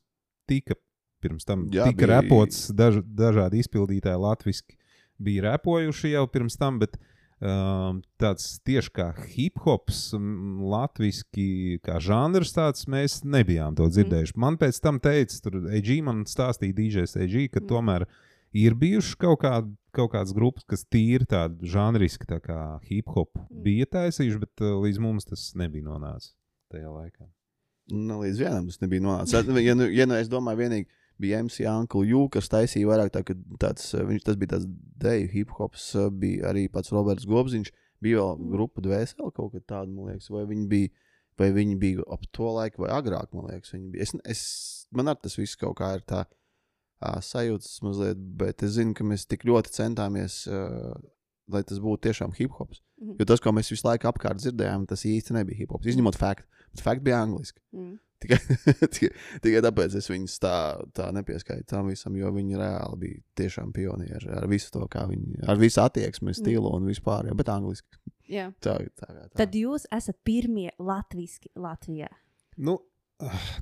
[0.48, 0.76] tika
[1.24, 4.76] pirms tam Jā, tika bija- repots, daž, dažādi izpildītāji latviešu
[5.18, 6.94] bija repojuši jau pirms tam, bet
[7.42, 14.36] um, tāds tieši kā hip hops, latviešu kā žanrs, tāds mēs nebijām to dzirdējuši.
[14.36, 14.44] Mm.
[14.46, 17.68] Man pēc tam teica, tur EG man stāstīja DJs EG, ka mm.
[17.72, 18.06] tomēr
[18.54, 19.54] ir bijušas kaut, kā,
[19.92, 23.64] kaut kādas grupas, kas tīri tādu žanriski tā kā hip hop Mm.
[23.64, 26.34] bija taisījuši, bet uh, līdz mums tas nebija nonācis
[26.72, 27.28] tajā laikā.
[27.92, 29.34] Nu, līdz vienam tas nebija nonācis.
[29.64, 30.88] Ja, nu, ja nu es domāju, vienīgi
[31.20, 33.24] bija MC Uncle Jū, kas taisīja vairāk tā,
[33.60, 34.68] tāds, eh, viņš, tas bija tāds
[35.02, 37.72] deju hip hops, eh, bija arī pats Roberts Gobziņš,
[38.04, 38.52] bija vēl Mm.
[38.52, 40.90] grupa dvēseli kaut kad tāda, man liekas, vai viņi bija,
[41.40, 44.02] vai viņi bija ap to laiku vai agrāk, man liekas, viņi bija.
[44.02, 46.28] Es, es, man ar tas viss kaut kā ir tā ā,
[47.02, 50.96] sajūtas mazliet, bet es zinu, ka mēs tik ļoti centāmies, uh,
[51.52, 52.82] lai tas būtu tiešām hip hops.
[53.02, 53.20] Mhm.
[53.20, 55.88] Jo tas, ko mēs visu laiku apkārt dzirdējām, tas īsti nebija hip hops.
[55.94, 57.62] Izņemot faktu, bet fakts bija angliski.
[57.76, 57.96] Mm.
[58.18, 58.38] Tikai,
[58.96, 59.12] tikai,
[59.44, 60.56] tikai tāpēc es viņus tā,
[60.98, 65.44] tā nepieskaitu tam visam, jo viņi reāli bija tiešām pionieri ar visu to, kā viņi,
[65.46, 68.02] ar visu attieksmi, stilu un vispār, jā, bet angliski.
[68.28, 68.50] Jā.
[68.64, 69.28] Tā, tā, tā.
[69.38, 72.10] Tad jūs esat pirmie latvieši Latvijā.
[72.58, 72.80] Nu,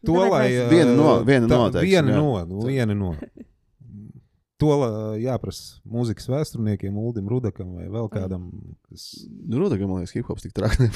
[0.06, 0.46] to vai lai.
[0.52, 2.22] mēs- uh, Viena no- viena tā- no, teiksim, Viena jā.
[2.22, 3.14] no, nu, viena no.
[4.58, 8.46] To la- jāprasa mūzikas vēsturniekiem, Uldim Rudakam vai vēl kādam.
[8.88, 9.26] Kas...
[9.44, 10.88] Nu, Ruda, ka man liekas, hip hops tik traki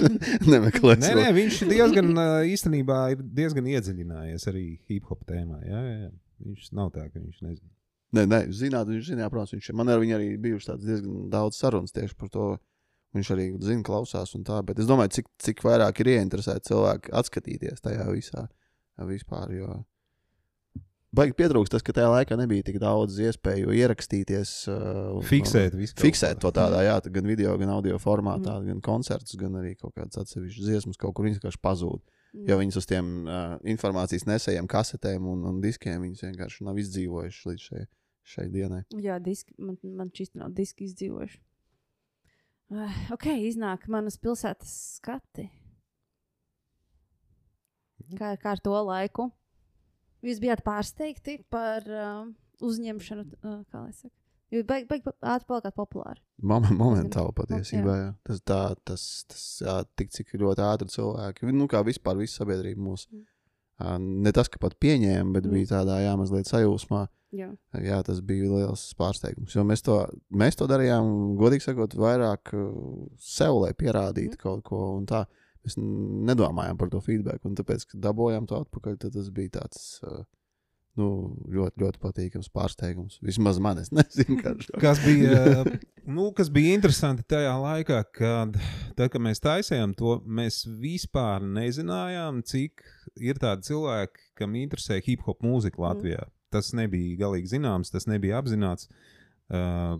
[0.50, 0.98] nemeklēs.
[1.04, 5.60] Nē, nē, viņš diezgan uh, īstenībā ir diezgan iedziļinājies arī hip hop tēmā.
[5.62, 6.10] Jā, jā, jā.
[6.48, 7.70] Viņš nav tā, ka viņš nezina.
[8.14, 11.30] Nē, nē, zināt, viņš zina, jā, protams, viņš man ar viņu arī bijuši tāds diezgan
[11.30, 12.48] daudz sarunas tieši par to.
[13.14, 17.12] Viņš arī zina, klausās un tā, bet es domāju, cik, cik vairāk ir ieinteresēti cilvēki
[17.14, 18.48] atskatīties tajā visā
[19.06, 19.52] vispār.
[19.54, 19.82] Jo...
[21.14, 25.94] Baigi pietrūkst tas, ka tajā laikā nebija tik daudz iespēju ierakstīties, uh, Fiksēt visu.
[25.94, 28.72] kaut Fiksēt to tādā, jā, tā gan video, gan audio formātā, mm.
[28.72, 32.02] gan koncertus, gan arī kaut kādas atsevišķas dziesmas, kaut kur viņas vienkārši pazūd.
[32.34, 32.48] Mm.
[32.50, 37.50] Jo viņas uz tiem uh, informācijas nesējiem, kasetēm un, un diskiem viņas vienkārši nav izdzīvojušas
[37.52, 37.86] līdz šai,
[38.34, 38.82] šai dienai.
[38.98, 41.38] Jā, diski, man, man šis nav diski izdzīvojuši.
[42.72, 45.48] Uh, ok, iznāk manas pilsētas skati.
[48.18, 49.28] Kā, kā ar to laiku?
[50.24, 52.24] Jūs bijāt pārsteigti par uh,
[52.64, 54.14] uzņemšanu, uh, kā lai saka.
[54.54, 56.20] Jūs beig, beig, ātri palikāt populāri.
[56.46, 57.36] Moment, momentāli jā.
[57.40, 57.94] patiesībā.
[57.98, 58.10] Jā.
[58.28, 62.84] Tas, tā, tas, tas jā, tik cik ļoti ātri cilvēki, nu kā vispār visa sabiedrība
[62.84, 63.08] mūs.
[63.10, 63.24] Mm.
[63.82, 65.56] ā, Ne tas, ka pat pieņēma, bet Mm.
[65.58, 67.06] bija tādā jā, mazliet sajūsmā.
[67.34, 67.48] Jā.
[67.82, 69.54] Jā, tas bija liels pārsteigums.
[69.56, 69.96] Jo mēs to,
[70.30, 74.42] mēs to darījām, godīgi sakot, vairāk uh, sev, lai pierādītu Mhm.
[74.44, 74.84] kaut ko.
[74.98, 75.24] un Tā.
[75.64, 77.40] Mēs nedomājām par to feedback.
[77.48, 80.18] Un tāpēc, kad dabūjām to atpakaļ, tas bija tāds uh,
[81.00, 81.06] nu,
[81.48, 83.16] ļoti, ļoti patīkams pārsteigums.
[83.24, 85.64] Vismaz man, es nezinu, kāds Kas bija,
[86.18, 88.58] nu, kas bija interesanti tajā laikā, kad,
[88.94, 92.84] tad, kad mēs taisījām to, mēs vispār nezinājām, cik
[93.24, 96.28] ir tādi cilvēki, kam interesē hip hop mūzika Latvijā.
[96.28, 96.32] Mm.
[96.54, 98.88] Tas nebija galīgi zināms, tas nebija apzināts.
[99.52, 99.98] Uh,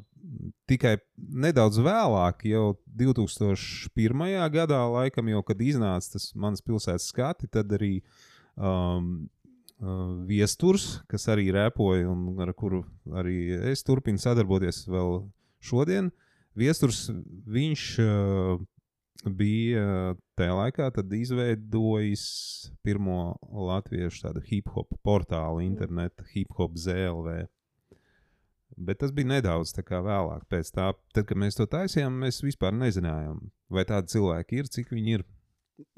[0.70, 4.24] tikai nedaudz vēlāk, jau 2001.
[4.54, 7.98] gadā, laikam, jau, kad iznāca tas mans pilsētas skati, tad arī
[8.56, 9.28] um,
[9.82, 13.38] uh, viesturs, kas arī repoja un ar kuru arī
[13.72, 15.26] es turpinu sadarboties vēl
[15.64, 16.10] šodien.
[16.56, 17.08] Viesturs
[17.50, 18.62] viņš uh,
[19.28, 22.24] bija tajā laikā tad izveidojis
[22.86, 27.44] pirmo latviešu tādu hip hop portālu, internetu hip hop ZLV.
[28.76, 30.48] Bet tas bija nedaudz tā kā vēlāk.
[30.50, 33.38] Pēc tā, tad, kad mēs to taisījām, mēs vispār nezinājām,
[33.70, 35.24] vai tādi cilvēki ir, cik viņi ir.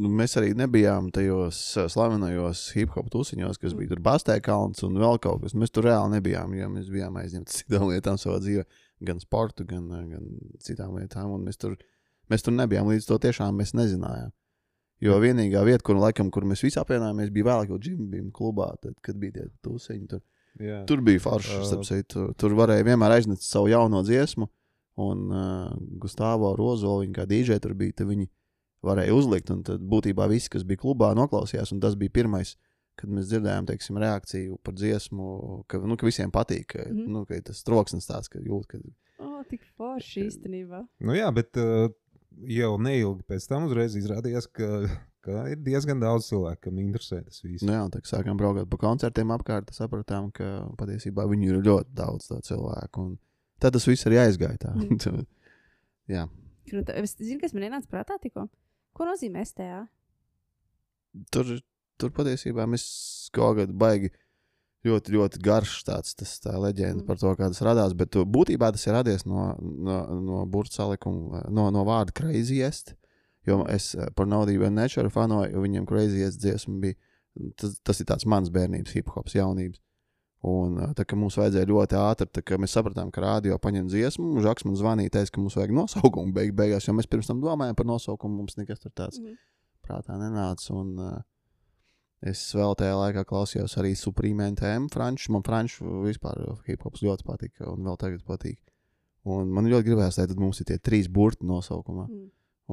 [0.01, 1.59] nu, mēs arī nebijām tajos
[1.93, 5.57] slavenajos hip hop tusiņos, kas bija tur Bastē kalns un vēl kaut kas.
[5.57, 8.65] Mēs tur reāli nebijām, jo mēs bijām aizņemti citām lietām savā dzīvē,
[9.09, 10.31] gan sportu, gan, gan
[10.65, 11.33] citām lietām.
[11.37, 11.77] un Mēs tur,
[12.33, 14.33] mēs tur nebijām, līdz to tiešām mēs nezinājām.
[15.05, 18.95] Jo vienīgā vieta, kur, laikam, kur mēs visi apvienojāmies, bija vēlāk, jau Džimbijam klubā, tad,
[19.05, 20.07] kad bija tie tusiņi.
[20.09, 20.23] Tur,
[20.63, 20.79] Jā.
[20.89, 21.59] tur bija forši.
[21.61, 24.49] Uh, tur, tur varēja vienmēr aiznest savu jauno dziesmu,
[25.05, 28.31] un uh, Gustavo Rozolu, viņa kā dīdžē, tur bija, viņi
[28.87, 29.53] varēja uzlikt.
[29.53, 31.75] Un tad būtībā visi, kas bija klubā, noklausījās.
[31.77, 32.55] Un tas bija pirmais,
[32.97, 35.27] kad mēs dzirdējām teiksim, reakciju par dziesmu,
[35.69, 36.71] ka, nu, ka visiem patīk.
[36.73, 38.81] Ka, mm nu, ka tas troksnis tāds, ka jūt, ka
[39.17, 40.83] O, tik forši īstenībā.
[41.09, 41.89] Nu, jā, bet uh,
[42.57, 44.69] jau neilgi pēc tam uzreiz izrādījās, ka,
[45.25, 47.65] ka ir diezgan daudz cilvēku, kam interesē tas viss.
[47.67, 51.97] nu, jā, tā kā sākām braukt pa koncertiem apkārt, sapratām, ka patiesībā viņi ir ļoti
[51.97, 53.07] daudz cilvēku.
[53.07, 53.17] Un
[53.63, 54.61] tad tas viss arī aizgāja.
[54.69, 54.75] Tā.
[54.87, 55.27] Mhm.
[56.13, 56.29] jā.
[56.67, 56.95] Krūta.
[56.99, 58.49] Es zinu, kas man ienāca prātā tikko.
[58.97, 59.85] Ko nozīmē STA?
[61.33, 61.57] tur,
[62.01, 62.85] tur patiesībā mēs
[63.35, 64.11] kaut kādā baigi
[64.85, 67.07] ļoti, ļoti garš tāds tas, tā leģenda Mm.
[67.07, 67.95] par to, kā tas radās.
[67.95, 72.95] Bet uh, būtībā tas ir radies no, no, no burbuļu salikuma, no, no vārda craziest.
[73.47, 76.95] Jo es uh, par naudību un nečuru fanoju, viņiem craziest dziesma bija.
[77.57, 79.81] Tas, tas ir tāds mans bērnības hip hops jaunības.
[80.47, 83.89] Un uh, tā kā mums vajadzēja ļoti ātri, tā kā mēs sapratām, ka rādio paņem
[83.91, 87.27] dziesmu, un Žaks man zvanīja, teica, ka mums vajag nosaukumu beig beigās, jo mēs pirms
[87.27, 89.35] tam domājām par nosaukumu, mums nekas tāds Mhm.
[89.83, 90.71] prātā nenāca.
[90.77, 91.23] Un, uh,
[92.25, 95.33] es vēl tajā laikā klausījos arī Supreme NTM, franču.
[95.35, 98.61] Man franču vispār hip hops ļoti patika, un vēl tagad patīk.
[99.27, 102.07] Un man ļoti gribējās, lai tad mums ir tie trīs burti nosaukumā.
[102.07, 102.27] Mm.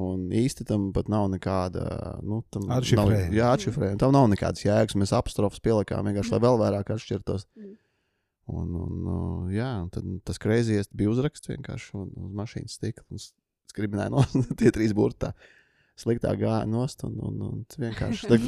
[0.04, 1.84] Un īsti tam pat nav nekāda.
[2.26, 3.28] Nu, tam Atšifrējuma.
[3.28, 4.00] Nav, jā, atšifrējuma.
[4.02, 4.96] Tam nav nekādas jēgas.
[4.98, 7.46] Mēs apostrofus pielikām vienkārši, lai vēl vairāk atšķirtos.
[7.58, 7.76] Mm.
[8.54, 13.06] Un, un, uh, jā, un tad tas kreizijas bija uzraksts vienkārši un, uz mašīnas stikla.
[13.08, 13.30] un Es
[13.74, 14.24] es gribināju no
[14.60, 15.32] tie trīs burti tā
[16.00, 17.04] sliktā gāja nost.
[17.06, 18.38] Un, un, un vienkārši tā,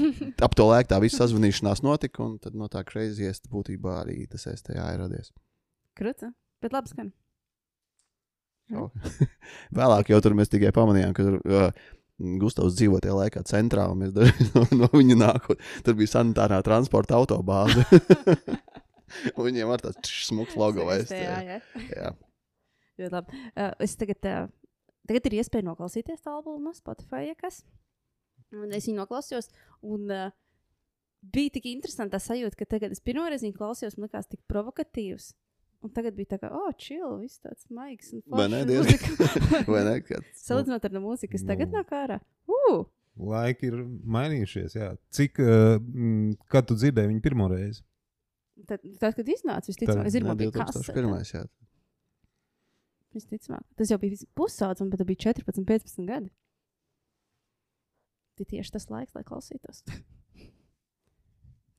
[0.46, 2.24] ap to laiku tā visa sazvanīšanās notika.
[2.26, 5.32] Un tad no tā kreizijas būtībā arī tas STA ir radies.
[5.96, 6.32] Kruta.
[6.64, 7.12] Bet labi skan.
[8.74, 8.90] Oh.
[9.78, 11.68] Vēlāk jau tur mēs tikai pamanījām, ka tur, uh,
[12.40, 15.60] Gustavs dzīvo tajā laikā centrā, un mēs dažreiz no, no viņa nākot.
[15.86, 17.84] Tur bija sanitārā transporta autobāze.
[19.36, 21.20] viņiem ar tāds smuks logo Jā, vēstē.
[21.20, 21.58] jā.
[21.92, 22.14] Jā.
[22.96, 23.42] Ļoti labi.
[23.52, 24.48] Uh, es tagad, uh,
[25.08, 27.62] tagad ir iespēja noklausīties tā albumu Spotify, ja kas.
[28.54, 29.50] Un es viņu noklausījos.
[29.86, 30.34] Un, uh,
[31.34, 35.32] bija tik interesanti tā sajūta, ka tagad es pirmo reizi klausījos, man liekas, tik provokatīvs.
[35.84, 38.12] Un tagad bija tā, ka, oh, chill, viss tāds maigs.
[38.16, 38.62] un Vai ne?
[39.72, 39.98] Vai ne?
[40.06, 41.80] Kad, Salīdzinot ar no mūziku, kas tagad Nu.
[41.80, 42.20] nāk ārā.
[42.48, 42.86] Uh!
[43.16, 43.76] Laiki ir
[44.16, 44.74] mainījušies.
[44.76, 44.88] Jā.
[45.14, 45.76] Cik, uh,
[46.52, 47.84] kad tu dzirdēji viņu pirmo reizi?
[48.66, 50.96] Tad, tad, kad iznāca, visticamāk, es zinu, bija kasete.
[50.96, 51.32] 2001.
[51.36, 51.44] Jā.
[53.16, 56.30] Visticamāk, tas jau bija pusaudzis, un tad bija 14, 15 gadi.
[58.36, 59.82] Tie tieši tas laiks, lai klausītos.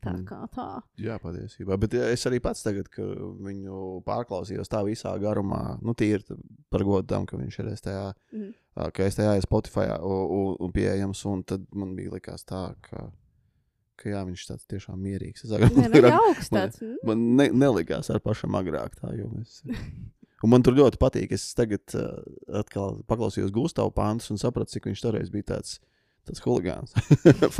[0.01, 0.23] tā Mm.
[0.29, 0.65] kā tā.
[1.01, 1.75] Jā, patiesībā.
[1.81, 6.23] Bet jā, es arī pats tagad, kad viņu pārklausījos tā visā garumā, nu, tīri
[6.71, 8.53] par godu tam, ka viņš ir STA, Mhm.
[8.77, 13.11] ā, ka STA ir Spotify un, pieejams, un tad man bija likās tā, ka,
[13.97, 15.43] ka jā, viņš tāds tiešām mierīgs.
[15.43, 16.95] Es Nē, nu, augsts man- mm.
[17.03, 19.61] Man ne, nelikās ar pašam agrāk tā, jo mēs.
[20.45, 21.31] Un man tur ļoti patīk.
[21.33, 22.19] Es tagad uh,
[22.59, 25.79] atkal paklausījos Gustavu pāntus un sapratu, cik viņš toreiz bija tāds,
[26.29, 26.93] tāds huligāns.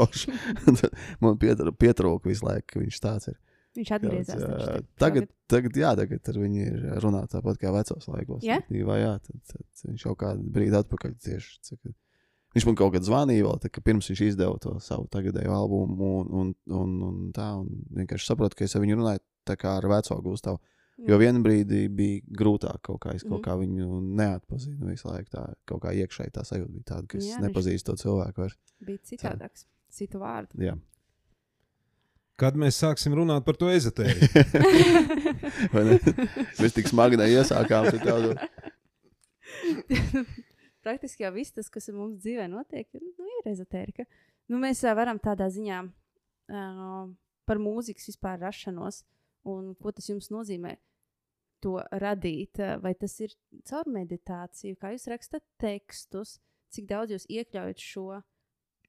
[1.23, 3.37] Man pietrūka visu laiku, ka viņš tāds ir.
[3.77, 4.41] Viņš atgriezās.
[4.41, 8.45] Taču ā, tik tagad, tagad, jā, tagad ar viņu ir runāts tāpat kā vecos laikos.
[8.45, 8.57] Jā?
[8.87, 11.57] Vai jā, tad, tad viņš jau kādu brīdi atpakaļ tieši.
[11.69, 11.93] cik-
[12.55, 16.07] Viņš man kaut kad zvanīja, vēl, tā, ka pirms viņš izdeva to savu tagadējo albumu,
[16.23, 17.67] un, un, un, un tā, un
[17.99, 20.57] vienkārši sapratu, ka es ar viņu runāju tā kā ar veco Gustavu.
[21.05, 23.43] Jo vienā brīdī bija grūtāk kaut kā, es kaut Mhm.
[23.45, 25.29] kā viņu neatpazinu visu laiku.
[25.29, 28.55] Tā, kaut kā iekšēji tā sajūta bija tāda, ka es Jā, nepazīstu to cilvēku vairs.
[28.81, 29.67] Bija citādāks.
[29.93, 30.57] Citu vārdu.
[30.57, 30.73] Jā.
[32.37, 33.69] Kad mēs sāksim runāt par to
[35.89, 35.97] ne?
[36.59, 38.33] Mēs tik smagi neiesākām pie tādu.
[40.87, 44.05] Praktiski jau viss tas, kas mums dzīvē notiek, nu, ir ezotērika.
[44.47, 47.07] Nu, mēs varam tādā ziņā uh,
[47.47, 49.01] par mūzikas vispār rašanos
[49.47, 50.77] un ko tas jums nozīmē.
[51.67, 53.33] To radīt, ā, vai tas ir
[53.67, 56.37] caur meditāciju, kā jūs rakstat tekstus,
[56.71, 58.21] cik daudz jūs iekļaujat šo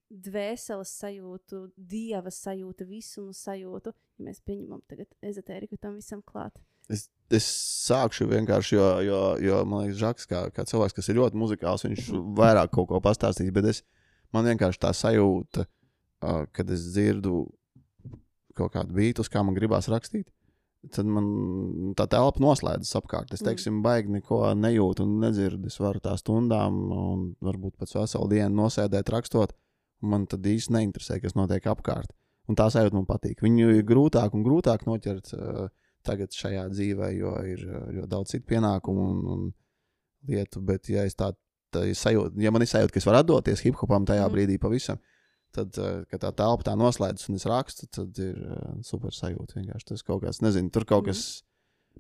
[0.08, 6.56] dvēseles sajūtu, dieva sajūtu, visuma sajūtu, ja mēs pieņemam tagad ezotēriku tam visam klāt.
[6.88, 7.44] Es, es
[7.84, 11.84] sākšu vienkārši, jo, jo, jo man liekas, Žaks, kā, kā cilvēks, kas ir ļoti muzikāls,
[11.84, 13.52] viņš vairāk kaut ko pastāstīs.
[13.52, 13.82] Bet es,
[14.32, 17.42] man vienkārši tā sajūta, uh, kad es dzirdu
[18.56, 20.30] kaut kādu beigtu, kā man gribās rakstīt.
[20.94, 21.26] Tad man
[21.98, 23.32] tā telpa noslēdzas apkārt.
[23.34, 23.48] Es Mm.
[23.48, 25.66] teiksim, baigi neko nejūtu un nedzirdu.
[25.66, 29.52] Es varu tā stundām, un varbūt pēc veselu dienu nosēdēt, rakstot.
[30.00, 32.14] Man tad īsti neinteresē, kas notiek apkārt.
[32.48, 33.42] Un tā sajūta man patīk.
[33.42, 35.34] Viņu ir grūtāk un grūtāk noķert.
[35.34, 35.68] Uh,
[36.06, 39.44] tagad šajā dzīvē, jo ir uh, jo daudz citu pienākumu un, un
[40.28, 40.62] lietu.
[40.64, 41.32] Bet, ja, tā,
[41.74, 44.34] tā sajūta, ja man ir sajūta, ka es varu atdoties hip hopam tajā mm.
[44.34, 45.17] brīdī pavisam, tad,
[45.78, 49.58] uh, kad tā telpa tā noslēdzas un es rakstu, tad ir uh, super sajūta.
[49.58, 51.24] Vienkārši tas kaut kas, nezinu, tur kaut kas,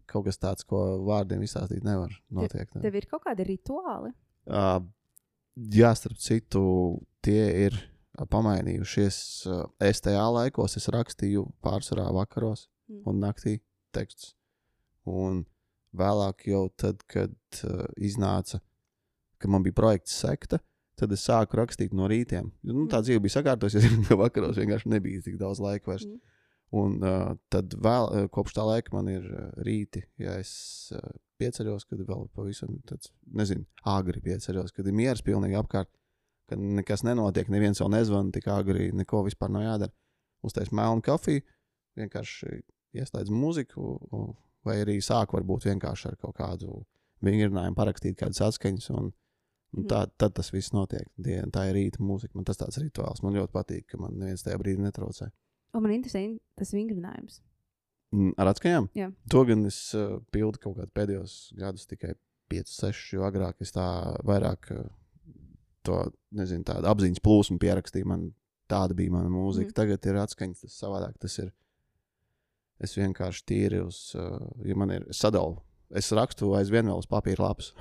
[0.06, 2.70] kaut kas tāds, ko vārdiem izstāstīt nevar notiek.
[2.78, 4.14] Tev ir kaut kādi rituāli.
[4.46, 4.80] Uh,
[5.74, 6.62] jā, starp citu,
[7.24, 7.76] tie ir
[8.30, 9.20] pamainījušies.
[9.50, 13.02] Uh, STA laikos es rakstīju pārsvarā vakaros Mm.
[13.04, 13.58] un naktī
[13.92, 14.34] tekstus.
[15.08, 15.44] Un
[15.96, 18.60] vēlāk, jau tad, kad uh, iznāca,
[19.38, 20.60] ka man bija projekts sekta,
[20.98, 22.50] tad es sāku rakstīt no rītiem.
[22.66, 26.06] Nu, tā dzīve bija sakārtojusies, ka vakaros vienkārši nebija tik daudz laika vairs.
[26.08, 26.34] Mm.
[26.78, 30.50] Un uh, tad vēl uh, kopš tā laika man ir uh, rīti, ja es
[30.92, 31.00] uh,
[31.40, 35.88] pieceļos, kad vēl pavisam tāds, nezinu, agri pieceļos, kad ir miers pilnīgi apkārt,
[36.48, 39.94] kad nekas nenotiek, neviens vēl nezvana tik agri, neko vispār nav jādara.
[40.44, 41.42] Uztais melnu kafiju,
[41.98, 42.60] vienkārši
[43.00, 43.96] ieslēdz mūziku,
[44.66, 46.82] vai arī sāku varbūt vienkārši ar kaut kādu
[47.24, 48.90] vingrinājumu parakstīt kādas atskaņas.
[48.94, 49.10] Un,
[49.76, 51.06] un tā, tad tas viss notiek.
[51.16, 52.34] Die, tā ir rīta mūzika.
[52.34, 53.22] Man tas tāds rituāls.
[53.22, 55.30] Man ļoti patīk, ka man neviens tajā brīdī netraucē.
[55.74, 57.40] Un man interesē in- tas vingrinājums.
[58.14, 58.88] Mm, Ar atskaņām?
[58.96, 59.10] Jā.
[59.30, 62.14] To gan es uh, pildu kaut kādus pēdējos gadus, tikai
[62.48, 63.84] 5, 6, jo agrāk es tā
[64.24, 64.86] vairāk uh,
[65.84, 65.98] to
[66.32, 68.08] nezinu, tādu apziņas plūsmu pierakstīju.
[68.08, 68.30] Man
[68.68, 69.68] tāda bija mana mūzika.
[69.74, 69.76] Mm.
[69.76, 71.18] Tagad ir atskaņas, tas savādāk.
[71.20, 71.52] Tas ir.
[72.80, 75.58] Es vienkārši tīri uz, uh, ja man ir sadalu.
[75.90, 77.72] Es rakstu aizvien vēl uz papīra lapas.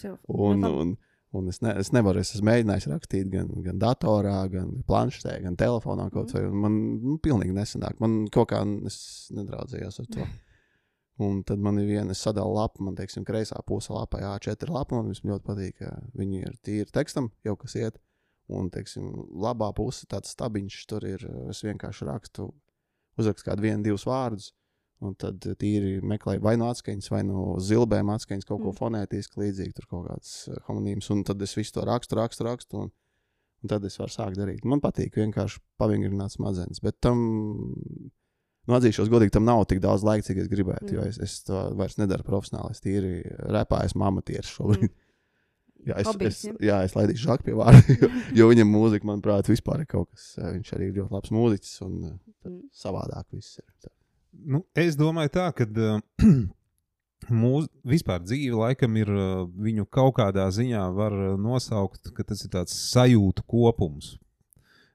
[0.00, 0.16] Chill.
[0.30, 0.80] Un, Nu, labi.
[0.84, 0.96] un,
[1.36, 5.58] un es, ne, es nevaru, es esmu mēģinājis rakstīt gan, gan datorā, gan planšetē, gan
[5.58, 6.08] telefonā.
[6.14, 8.00] Kaut vai, man nu, pilnīgi nesanāk.
[8.02, 9.00] Man kaut kā es
[9.36, 10.28] nedraudzējos ar to.
[11.20, 14.96] Un tad man ir viena sadala lapa, man teiksim, kreisā pusē lapā, A4 lapa.
[14.96, 18.00] Man ļoti patīk, ka viņi ir tīri tekstam, jau kas iet.
[18.50, 21.26] Un, teiksim, labā pusē tāds stabiņš, tur ir.
[21.52, 22.48] Es vienkārši rakstu,
[23.20, 24.50] uzrakstu kādu vienu, divus vārdus.
[25.00, 28.76] Un tad tīri meklēju vai no atskaņas, vai no zilbēm atskaņas, kaut ko Mm.
[28.82, 31.08] fonētiski līdzīgu, tur kaut kāds eh, homonīms.
[31.14, 32.82] Un tad es visu to rakstu, rakstu, rakstu.
[32.84, 32.90] Un,
[33.62, 34.64] un tad es varu sākt darīt.
[34.68, 36.82] Man patīk vienkārši pavingrināt smadzenes.
[36.84, 37.16] Bet tam,
[38.68, 40.90] nu, atzīšos, godīgi, tam nav tik daudz laika, cik es gribētu.
[40.90, 40.96] Mm.
[40.98, 42.76] Jo es, es to vairs nedaru profesionāli.
[42.76, 43.14] Es tīri
[43.56, 44.90] repāju, esmu amatieris šobrīd.
[45.88, 49.46] Jā, es, Hobijs, es, jā, es laidīšu žaku pie vārda, jo, jo viņam mūzika, manuprāt,
[49.48, 50.26] vispār ir kaut kas.
[50.36, 52.58] eh, Viņš arī ir ļoti labs mūziķis un eh, Mm.
[52.76, 53.64] savādāk viss ir.
[53.84, 53.88] Tā.
[54.32, 56.00] Nu, es domāju, tā, ka uh,
[57.30, 62.44] mūsu vispār dzīve laikam ir uh, viņu kaut kādā ziņā var uh, nosaukt, ka tas
[62.46, 64.14] ir tāds sajūtu kopums.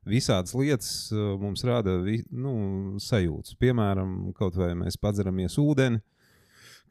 [0.05, 3.57] Visādas lietas uh, mums rada vi, nu, sajūtas.
[3.61, 6.01] Piemēram, kaut vai mēs padzeramies ūdeni,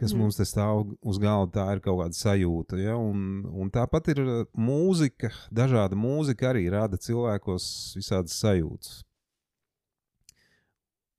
[0.01, 0.19] kas Mm.
[0.19, 2.79] mums te stāv uz galda, tā ir kaut kāda sajūta.
[2.83, 2.97] Ja?
[2.99, 4.23] Un, un tāpat ir
[4.59, 9.05] mūzika, dažāda mūzika arī rada cilvēkos visādas sajūtas.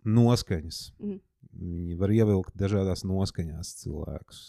[0.05, 0.91] Noskaņas.
[0.99, 1.21] Mhm.
[1.55, 4.41] Viņi var ievilkt dažādās noskaņās cilvēkus.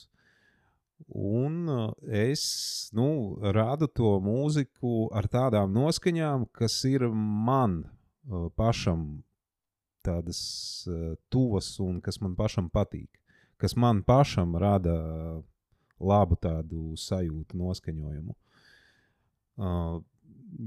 [1.06, 9.22] Un uh, es nu, rādu to mūziku ar tādām noskaņām, kas ir man uh, pašam
[10.06, 10.40] tādas
[10.88, 13.10] uh, tuvas un kas man pašam patīk.
[13.60, 14.96] Kas man pašam rada
[16.00, 18.34] labu tādu sajūtu, noskaņojumu.
[19.56, 20.00] Uh,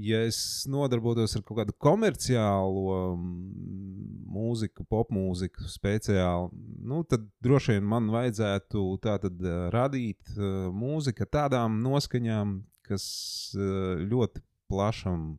[0.00, 2.84] ja es nodarbotos ar kaut kādu komerciālu
[3.16, 4.00] mm,
[4.30, 6.50] mūziku, popmūziku speciāli,
[6.86, 13.04] nu, tad droši vien man vajadzētu tātad, eh, radīt uh, mūziku tādām noskaņām, kas
[13.58, 15.34] uh, ļoti plašam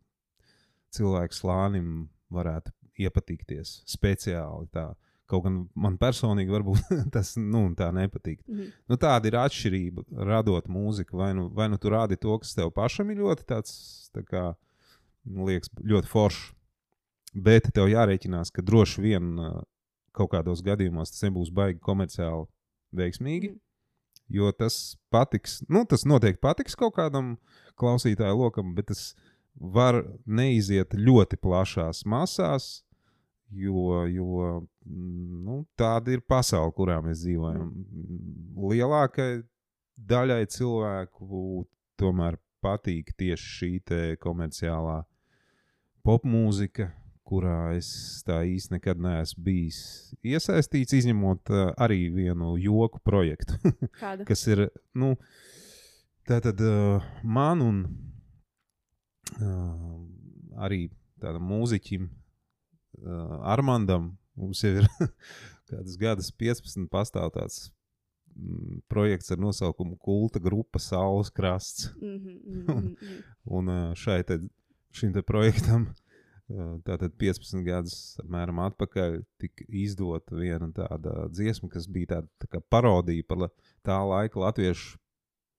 [0.91, 1.93] cilvēku slānim
[2.31, 4.67] varētu iepatikties speciāli.
[4.73, 4.91] Tā.
[5.31, 6.59] Kaut gan man personīgi
[7.15, 8.41] tas nu, tā nepatīk.
[8.47, 8.71] Mhm.
[8.91, 11.17] Nu, tāda ir atšķirība radot mūziku.
[11.21, 13.73] Vai nu, vai nu tu rādi to, kas tev pašam ir ļoti tāds,
[14.15, 14.45] tā kā,
[15.25, 16.49] nu, liekas, ļoti foršs.
[17.31, 19.35] Bet tev jārēķinās, ka droši vien
[20.11, 22.49] kaut kādos gadījumos tas nebūs baigi komerciāli
[22.99, 23.53] veiksmīgi.
[23.53, 23.67] Mhm.
[24.31, 27.33] Jo tas patiks, nu, tas noteikti patiks kaut kādam
[27.79, 29.11] klausītāju lokam, bet tas
[29.55, 32.69] var neiziet ļoti plašās masās,
[33.51, 37.71] jo, jo mm, nu, tāda ir pasaule, kurā mēs dzīvojam.
[38.71, 39.43] Lielākai
[39.97, 41.65] daļai cilvēku
[41.99, 43.71] tomēr patīk tieši šī
[44.21, 45.01] komerciālā
[46.05, 46.91] popmūzika,
[47.27, 47.89] kurā es
[48.27, 49.81] tā īsti nekad neesmu bijis
[50.25, 53.55] iesaistīts, izņemot uh, arī vienu joku projektu
[54.01, 54.25] Kāda?
[54.27, 54.65] kas ir
[54.97, 55.13] nu,
[56.27, 57.83] tātad, uh, man un
[59.37, 60.01] uh,
[60.65, 60.89] arī
[61.21, 62.09] tādam mūziķim,
[63.47, 64.87] Armandam, mums jau ir
[65.71, 67.69] kādas gadas 15, pastāv tāds
[68.35, 71.91] mm, projekts ar nosaukumu Kulta grupa Saules krasts.
[72.01, 73.19] Mhm, mhm, mhm, mhm.
[73.57, 74.41] Un uh, šai te,
[74.95, 75.89] šim te projektam,
[76.85, 82.61] tātad 15 gadus apmēram atpakaļ, tika izdota viena tāda dziesma, kas bija tāda tā kā
[82.73, 83.47] parodija par
[83.85, 84.97] tā laika latviešu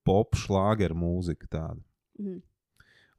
[0.07, 1.49] pop šlāgeru mūziku.
[1.49, 1.81] Tāda.
[2.21, 2.41] Mhm.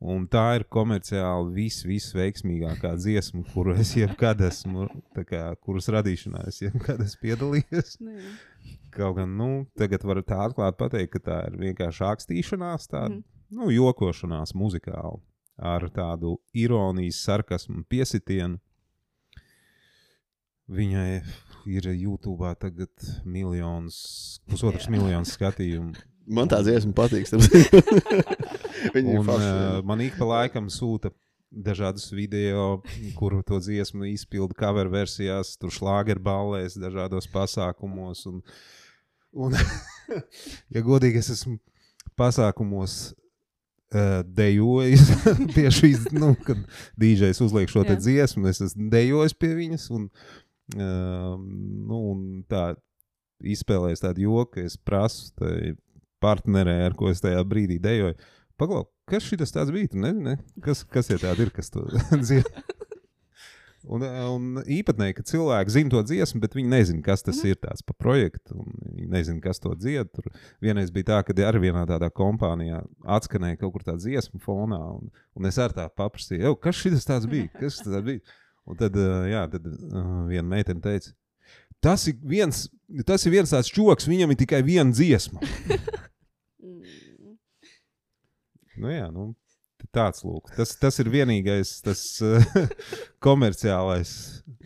[0.04, 4.90] Un tā ir komerciāli vis, visveiksmīgākā dziesma, kuru es jebkad esmu,
[5.30, 7.94] kā, kuras radīšanā es jebkad esmu piedalījies.
[8.04, 8.34] Nu, jā.
[8.92, 9.48] Kaut gan, nu,
[9.80, 13.24] tagad var tā atklāti pateikt, ka tā ir vienkārši akstīšanās, tāda, Mhm.
[13.56, 15.22] nu, jokošanās muzikāli
[15.58, 18.60] ar tādu ironijas, sarkasmu, piesitienu.
[20.74, 21.24] Viņai
[21.68, 22.92] ir YouTube tagad
[23.26, 24.94] miljons, pusotrs Jā.
[24.96, 25.96] miljonus skatījumu.
[26.28, 27.28] Man tā dziesma patīk.
[28.96, 29.50] Viņa ir Un, forša.
[29.52, 31.12] uh, man ik pa laikam sūta
[31.54, 32.80] dažādus video,
[33.18, 38.24] kuru to dziesmu izpildu cover versijās, tur šlāgerballēs, dažādos pasākumos.
[38.32, 38.40] Un,
[39.36, 39.58] un
[40.74, 41.60] ja godīgi, es esmu
[42.20, 45.12] pasākumos uh, dejojis
[45.56, 46.64] pie šīs, nu, kad
[47.04, 49.90] dīdžejs uzliek šo dziesmu, es esmu dejojis pie viņas.
[50.00, 50.10] Un,
[50.74, 51.36] Uh,
[51.84, 52.70] nu, un tā
[53.44, 55.74] izspēlējis tādu joku, ka es prasu tai
[56.24, 58.16] partnerē, ar ko es tajā brīdī dejoju.
[58.60, 59.90] Paglau, kas šis tāds bija?
[59.94, 60.38] Nezini, ne?
[60.64, 61.84] kas, kas ir tādi, ir, kas to
[62.24, 62.48] dzied?
[63.84, 67.50] Un, un īpatnēji, ka cilvēki zina to dziesmu, bet viņi nezina, kas tas Mhm.
[67.52, 68.56] ir tāds pa projektu.
[68.56, 70.08] un Viņi nezina, kas to dzied.
[70.16, 70.30] Tur
[70.64, 74.80] vienreiz bija tā, ka arī vienā tādā kompānijā atskanēja kaut kur tāda dziesma fonā.
[75.02, 77.50] Un, un es ar tā paprasīju, "Ej, kas šis tāds bija?
[77.60, 78.22] Kas tas tāds bija?
[78.66, 79.64] Un tad, jā, tad
[80.32, 81.12] viena meitene teica,
[81.82, 82.70] tas ir viens,
[83.06, 85.42] tas ir viens tāds čoks, viņam ir tikai viena dziesma.
[88.74, 88.84] Mm.
[88.84, 89.26] Nu, jā, nu,
[89.92, 90.52] tāds lūk.
[90.56, 92.02] Tas, tas ir vienīgais tas,
[93.26, 94.14] komerciālais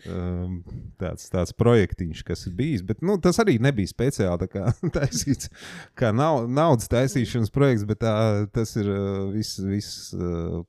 [0.06, 0.60] um,
[1.00, 2.84] tāds, tāds projektiņš, kas ir bijis.
[2.86, 5.50] Bet nu, tas arī nebija speciāli tā kā, taisīts
[5.98, 8.14] kā nav, naudas taisīšanas projekts, bet tā,
[8.54, 8.90] tas ir
[9.34, 9.60] viss.
[9.64, 10.62] viss uh,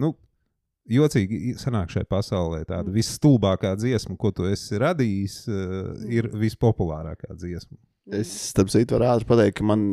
[0.00, 0.14] nu,
[0.84, 2.58] Jocīgi sanāk šajā pasaulē.
[2.68, 2.98] Tāda Mm.
[2.98, 7.78] visstulbākā dziesma, ko tu esi radījis, uh, ir vispopulārākā dziesma.
[8.12, 9.84] Es, starp citu, varu ātri pateikt, ka man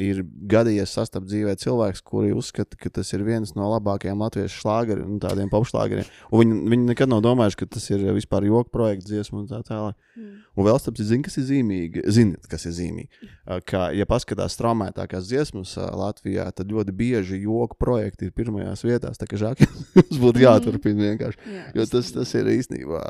[0.00, 5.10] ir gadījies sastapt dzīvē cilvēks, kuri uzskata, ka tas ir viens no labākajiem latviešu šlāgeriem,
[5.12, 6.06] nu, tādiem popšlāgeriem.
[6.32, 9.98] Viņi, viņi nekad nav domājuši, ka tas ir vispār joku projekts, dziesma un tā tālāk.
[10.16, 10.30] Mm.
[10.56, 12.04] Un vēl starp citu, zini, kas ir zīmīgi.
[12.16, 13.28] Ziniet, kas ir zīmīgi.
[13.68, 19.20] Ka, ja paskatās straumētākās dziesmas Latvijā, tad ļoti bieži joku projekti ir pirmajās vietās.
[19.20, 19.60] Tā kā žāk,
[20.00, 21.44] jums būtu jāturpina vienkārši.
[21.52, 23.04] Jā, Jo tas, tas ir īstenībā.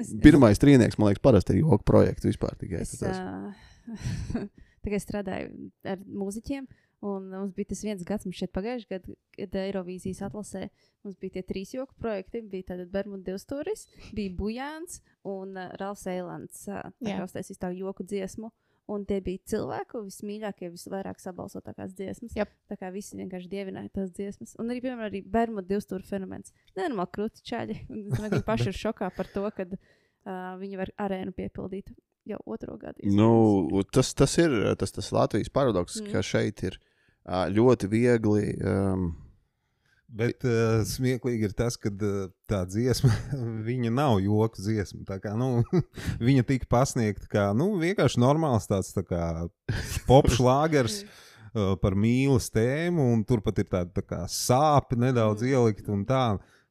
[0.00, 2.56] es- Pirmais trīnieks, man liekas, parasti ir joku projekts vispār.
[2.56, 3.52] Tikai, Es, tas- uh,
[4.84, 6.66] Tagad strādāju ar mūziķiem,
[7.06, 10.64] un mums bija tas viens gads, mums šeit pagājušajā gadā, kad Eirovīzijas atlasē
[11.04, 12.42] mums bija tie trīs joku projekti.
[12.50, 16.66] Bija tātad Bermuda divstūris, bija Bujāns un uh, Ralfs Eilands.
[16.70, 18.52] Uh, tā uztaisīs tā joku dziesmu.
[18.90, 22.34] Un tie bija cilvēku vismīļākie, visvairāk sabalsotākās dziesmas.
[22.34, 22.50] Jep.
[22.68, 24.56] Tā kā visi vienkārši dievināja tās dziesmas.
[24.58, 26.50] Un arī, piemēram, arī Bermuda divstūra fenomens.
[26.74, 27.78] Nenormāli krūti čaļi.
[27.86, 29.78] Es domāju, ka viņi paši ir šokā par to, ka uh,
[30.58, 31.94] viņi var arēnu piepildīt
[32.28, 33.02] jau otro gadu.
[33.04, 36.12] Nu, tas, tas ir tas, tas Latvijas paradoks, Mm.
[36.12, 36.78] ka šeit ir
[37.26, 38.46] ļoti viegli.
[38.62, 39.12] Um,
[40.12, 43.08] Bet uh, smieklīgi ir tas, ka uh, tā dziesma,
[43.68, 45.06] viņa nav joku dziesma.
[45.08, 45.62] Tā Kā, nu,
[46.26, 49.00] viņa tika pasniegta kā nu, vienkārši normāls tāds tā
[50.04, 55.54] popšlāgers uh, par mīlestības tēmu, un turpat ir tāda tā kā sāpe nedaudz Mm.
[55.54, 56.24] ielikt un tā.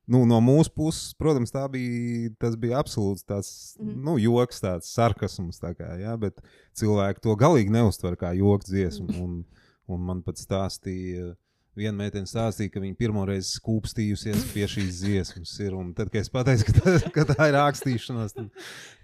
[0.07, 4.01] Nu, no mūsu puses, protams, tā bija, tas bija absolūts tāds, Mhm.
[4.03, 5.59] nu, joks, tāds sarkasms.
[5.61, 6.41] Tā kā, ja, bet
[6.75, 9.07] cilvēki to galīgi neuztver kā joks dziesmu.
[9.09, 9.21] Mhm.
[9.21, 9.45] Un,
[9.87, 11.35] un man pat stāstīja,
[11.77, 15.59] viena meitene stāstīja, ka viņa pirmo reizi skūpstījusies pie šīs dziesmas.
[15.59, 18.35] Ir, un tad, kad es pateicu, ka tā, ka tā ir rakstīšanās,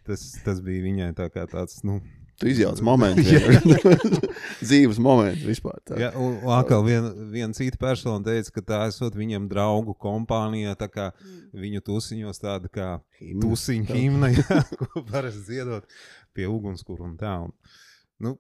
[0.04, 1.84] tas, tas bija viņai tā tāds.
[1.84, 2.02] Nu,
[2.38, 3.24] tu izjauc momentu,
[4.68, 5.80] dzīves momentu vispār.
[5.88, 5.98] Tā.
[6.02, 10.90] Ja, un atkal viena vien cita persona teica, ka tā esot viņam draugu kompānijā, tā
[10.94, 11.60] kā Mm.
[11.62, 12.88] viņu tusiņos tāda kā
[13.42, 15.88] tusiņa himna, jā, ko parasti dziedot
[16.36, 17.32] pie ugunskura un tā.
[17.48, 17.54] Un,
[18.22, 18.36] nu,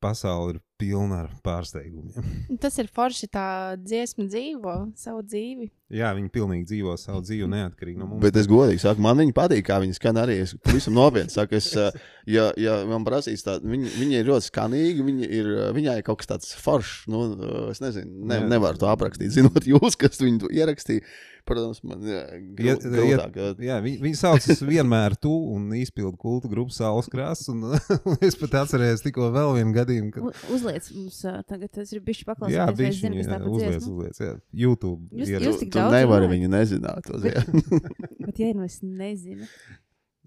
[0.00, 2.30] pasaule ir pilna ar pārsteigumiem.
[2.62, 3.46] Tas ir forši, tā
[3.80, 5.68] dziesma dzīvo savu dzīvi.
[5.90, 8.22] Jā, viņi pilnīgi dzīvo savu dzīvi neatkarīgi no mums.
[8.22, 10.36] Bet es godīgi saku, man viņa patīk, kā viņa skan arī.
[10.44, 11.90] Es pavisam nopietni saku, es, uh,
[12.30, 16.06] ja, ja man prasīs tādu, viņa, viņa ir ļoti skanīga, viņa ir, uh, viņai ir
[16.06, 17.08] kaut kas tāds foršs.
[17.10, 19.32] Nu, uh, es nezinu, ne, nevaru to aprakstīt.
[19.36, 21.02] Zinot, jūs, kas viņu ierakstīja,
[21.50, 22.20] protams, man jā,
[22.62, 23.36] Ja- grū- grūtāk.
[23.42, 27.50] uh, Jā, viņi, viņi sauc vienmēr tu un izpildu kultu grupu saules krāsas.
[27.52, 27.66] Un,
[28.12, 32.00] un es pat atceros tikko vēl vienu gadījumu, kad Uzliec mums uh, tagad, tas ir
[32.06, 32.56] bijis paklausīties.
[32.56, 34.32] Jā, zinu, kas jā, uzliec, uzliec, jā.
[34.64, 35.02] YouTube.
[35.12, 36.32] Jūs- ir- jūs tik daudz runājat.
[36.36, 37.04] viņu nezināt.
[37.10, 37.86] To, Bet-.
[38.30, 39.50] Bet, ja nu es nezinu,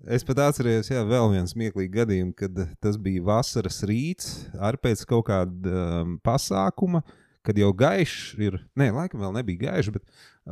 [0.03, 5.05] Es pat atceros, jā, vēl vienu smieklīgu gadījumu, kad tas bija vasaras rīts, arī pēc
[5.07, 6.99] kaut kāda um, pasākuma,
[7.45, 8.57] kad jau gaišs ir.
[8.79, 10.05] Nē, laikam vēl nebija gaišs, bet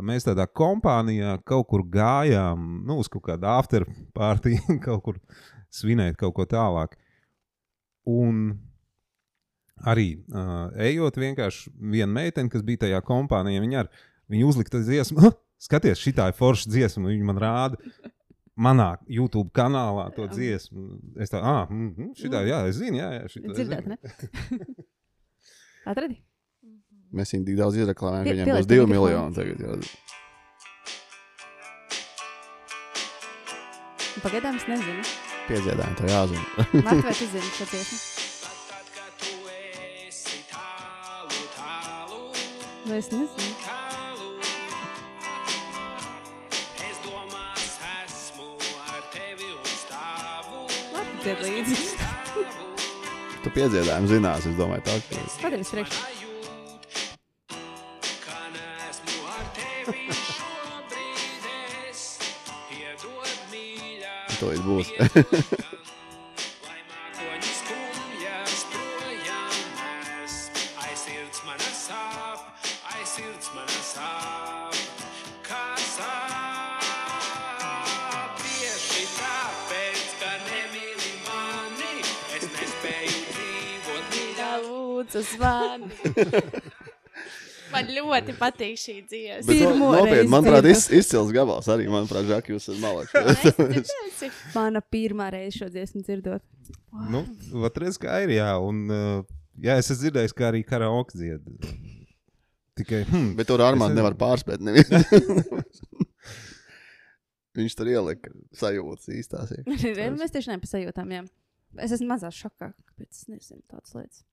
[0.04, 5.22] mēs tādā kompānijā kaut kur gājām, nu, uz kaut kādu afterpartiju, kaut kur
[5.72, 6.98] svinēt kaut ko tālāk.
[8.12, 8.58] Un
[9.88, 13.92] arī uh, ejot, vienkārši viena meitene, kas bija tajā kompānijā, viņa, ar,
[14.32, 15.22] viņa uzlika dziesmu.
[15.30, 17.78] "Ah, Skaties, šī ir forša dziesma, viņa man rāda.
[18.62, 20.32] Manā YouTube kanālā to Jā.
[20.34, 20.98] dziesmu.
[21.22, 23.96] Es tādu, ah, mm, mm, šitā, jā, es zinu, jā, jā šitā, es dzirdēt, zinu."
[23.96, 24.88] ne?
[27.12, 29.60] Mēs viņu tik daudz izreklamējam, ka viņiem būs divi miljoni tagad.
[29.60, 29.76] Jau.
[34.22, 35.04] Pagaidām es nezinu.
[35.50, 36.46] Piedziedājumi, to jāzina.
[36.86, 38.00] Marta, vai tu zini šo dziesmu?
[42.88, 43.60] Vai es nezinu?
[50.96, 51.78] Labi, dzied līdzi.
[53.42, 55.24] Tu piedziedājumi zinās, es domāju, tā ka.
[55.42, 56.21] Padarīs priekš.
[82.82, 84.52] dzīvot mīļā.
[84.66, 86.70] Lūdzu, zvani.
[88.12, 89.56] Ļoti patīk šī dziesma.
[89.80, 94.34] Nopietni, reizi manuprāt, iz, izcils gabals arī, manuprāt, Žak, jūs esat malāks.
[94.56, 96.44] Mana pirmā reize šo dziesmu dzirdot.
[97.12, 97.24] Nu,
[97.64, 98.50] Vatreiz kā ir, jā.
[98.62, 99.24] Un, uh,
[99.64, 101.48] jā, es esmu dzirdējis, kā arī karaoke dzied.
[102.82, 104.60] Tikai, hmm, Bet tur Armāns Es- nevar pārspēt.
[104.64, 105.02] nevienu.
[107.58, 109.52] Viņš tur ielika sajūtas īstās.
[109.68, 111.24] Mēs tieši nepasajūtām, jā.
[111.84, 114.24] Es esmu mazā šokā, kāpēc es nezinu tādas lietas.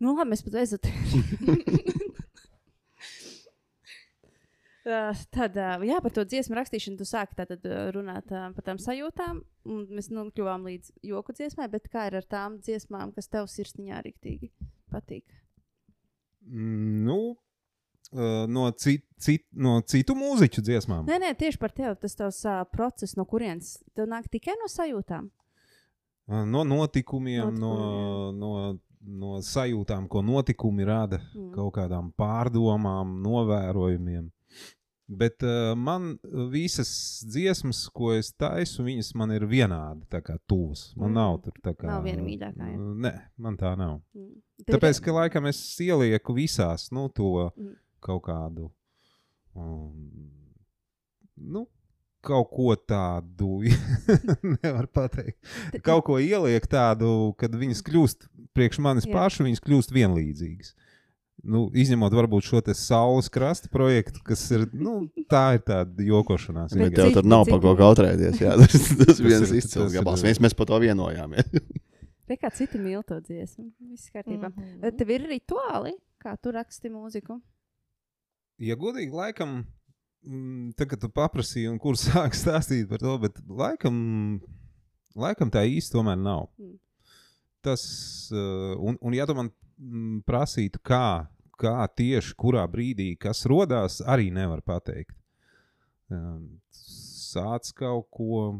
[0.00, 0.92] Nu, labi, mēs pat aizjūtam.
[4.86, 9.40] Tad, ā, jā, par to dziesmu rakstīšanu tu sāki tātad ā, runāt par tām sajūtām.
[9.66, 14.04] un Mēs nokļuvām līdz joku dziesmai, bet kā ir ar tām dziesmām, kas tev sirsniņā
[14.06, 14.52] rīktīgi
[14.94, 15.26] patīk?
[16.48, 17.36] nu,
[18.48, 21.06] no, cit, cit, no citu mūziķu dziesmām.
[21.08, 24.70] Nē, nē, tieši par tevi tas tavs uh, process, no kurienes tev nāk tikai no
[24.70, 25.30] sajūtām.
[26.26, 28.38] No notikumiem, no, Notikumiem.
[28.40, 31.52] no, no sajūtām, ko notikumi rada, mm.
[31.54, 34.24] kaut kādām pārdomām, novērojumiem.
[35.08, 36.16] Bet uh, man
[36.50, 36.88] visas
[37.30, 40.88] dziesmas, ko es taisu, viņas man ir vienādi tā kā tuvas.
[40.96, 41.12] Man Mm.
[41.12, 41.18] mm.
[41.20, 41.86] nav tur tā kā.
[41.86, 42.80] Nav viena mīļākā, ja?
[43.06, 44.00] Nē, man tā nav.
[44.18, 44.32] Mm.
[44.66, 47.76] Tāpēc, ka laikam es ielieku visās nu, to Mm.
[48.02, 48.70] kaut kādu.
[49.54, 50.10] Um,
[51.36, 51.66] nu,
[52.26, 53.62] kaut ko tādu,
[54.62, 55.38] nevar pateikt.
[55.72, 58.26] Te- Kaut ko ieliek tādu, kad viņas kļūst
[58.56, 59.12] priekš manis Jā.
[59.14, 60.74] pašu, viņas kļūst vienlīdzīgas.
[61.46, 64.96] Nu, izņemot varbūt šo te saules krasta projektu, kas ir, nu,
[65.30, 66.74] tā ir tāda jokošanās.
[66.74, 68.40] Bet tev tur nav par ko kautrēties.
[68.42, 70.24] Jā, tas, tas viens izcils gabals.
[70.26, 71.52] Mēs, mēs par to vienojāmies.
[72.26, 73.68] Re, kā citi mīl to dziesmu.
[73.92, 74.50] Viss kārtībā.
[74.50, 74.64] Mm.
[74.82, 74.96] -hmm.
[74.98, 77.38] Tev ir rituāli, kā tu raksti mūziku.
[78.58, 79.60] Ja godīgi, laikam,
[80.24, 84.40] mm, tā kā tu paprasīji, un kur sāk stāstīt par to, bet laikam,
[85.14, 86.48] laikam tā īsti tomēr nav.
[86.58, 86.78] Mm.
[87.62, 87.82] Tas,
[88.32, 91.28] uh, un, un ja tu man mm, prasītu, kā,
[91.60, 95.14] kā tieši kurā brīdī kas radās, arī nevar pateikt.
[96.10, 98.58] Um, Sāc kaut ko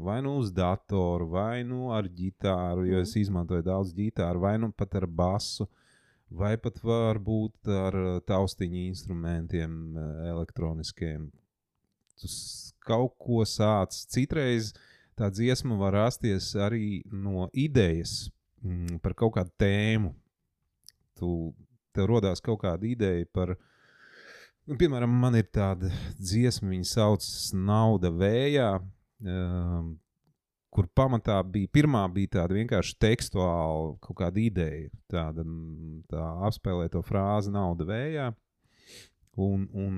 [0.00, 4.72] vai nu uz datoru, vai nu ar ģitāru, jo es izmantoju daudz ģitāru, vai nu
[4.72, 5.68] pat ar basu.
[6.30, 11.24] Vai pat varbūt ar uh, taustiņu instrumentiem, uh, elektroniskiem.
[12.20, 13.96] Tu s- kaut ko sāc.
[14.14, 14.70] Citreiz
[15.18, 18.28] tā dziesma var rasties arī no idejas
[18.62, 20.12] mm, par kaut kādu tēmu.
[21.18, 21.32] Tu,
[21.96, 23.54] tev rodās kaut kāda ideja par,
[24.66, 28.70] nu, piemēram, man ir tāda dziesma, viņa saucas Nauda vējā.
[29.20, 29.98] Um,
[30.70, 36.86] kur pamatā bija pirmā bija tāda vienkārši tekstuāla kaut kāda ideja, tāda mm, tā apspēlē
[36.92, 38.28] to frāzi nauda vējā,
[39.42, 39.96] un, un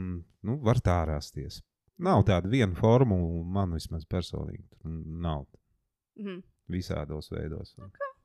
[0.49, 1.61] nu, var tā rasties.
[2.03, 4.64] Nav tāda viena formula, man vismaz personīgi
[5.22, 5.45] nav
[6.18, 6.40] Mhm.
[6.72, 7.76] visādos veidos.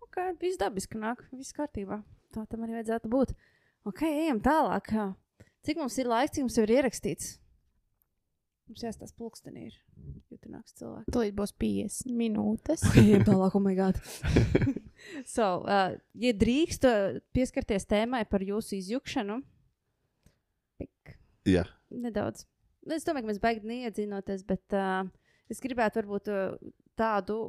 [0.08, 2.02] Ok, viss dabiski nāk, viss kārtībā.
[2.34, 3.36] Tā tam arī vajadzētu būt.
[3.86, 4.90] Ok, ejam tālāk.
[5.68, 7.36] Cik mums ir laiks, cik mums ir ierakstīts?
[8.68, 9.70] Mums jāstāsta pulkstenī.
[9.70, 9.76] Ir.
[10.32, 11.12] Jo tur nāks cilvēki.
[11.16, 12.84] Tūlīt būs 50 minūtes.
[13.00, 14.00] Ejam tālāk, oh my god.
[15.36, 19.40] so, uh, ja drīkst uh, pieskarties tēmai par jūsu izjukšanu,
[20.82, 21.16] pik,
[21.48, 22.44] Jā, nedaudz.
[22.84, 25.08] Nu, Es domāju, ka mēs beigām neiedzinoties, bet uh,
[25.52, 27.40] es gribētu varbūt uh, tādu,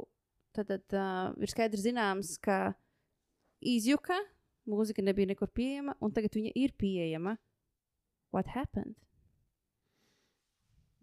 [0.55, 2.73] tad, tad uh, ir skaidrs zināms, ka
[3.59, 4.17] izjuka,
[4.69, 7.35] mūzika nebija nekur pieejama, un tagad viņa ir pieejama.
[8.35, 8.95] What happened?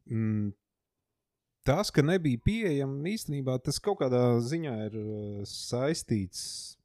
[0.06, 0.52] Mm,
[1.66, 6.76] tas, ka nebija pieejama īstenībā, tas kaut kādā ziņā ir uh, saistīts.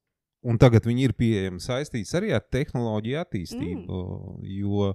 [0.41, 3.83] Un tagad viņi ir pieejami saistīts arī ar tehnoloģiju attīstību.
[3.85, 4.47] Mm.
[4.49, 4.87] Jo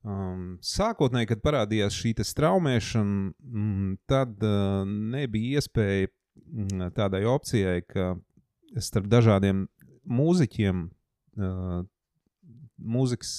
[0.00, 8.14] um, sākotnēji, kad parādījās šī straumēšana, mm, tad uh, nebija iespēja mm, tādai opcijai, ka
[8.80, 9.66] starp dažādiem
[10.08, 10.86] mūziķiem
[12.76, 13.32] mūzikas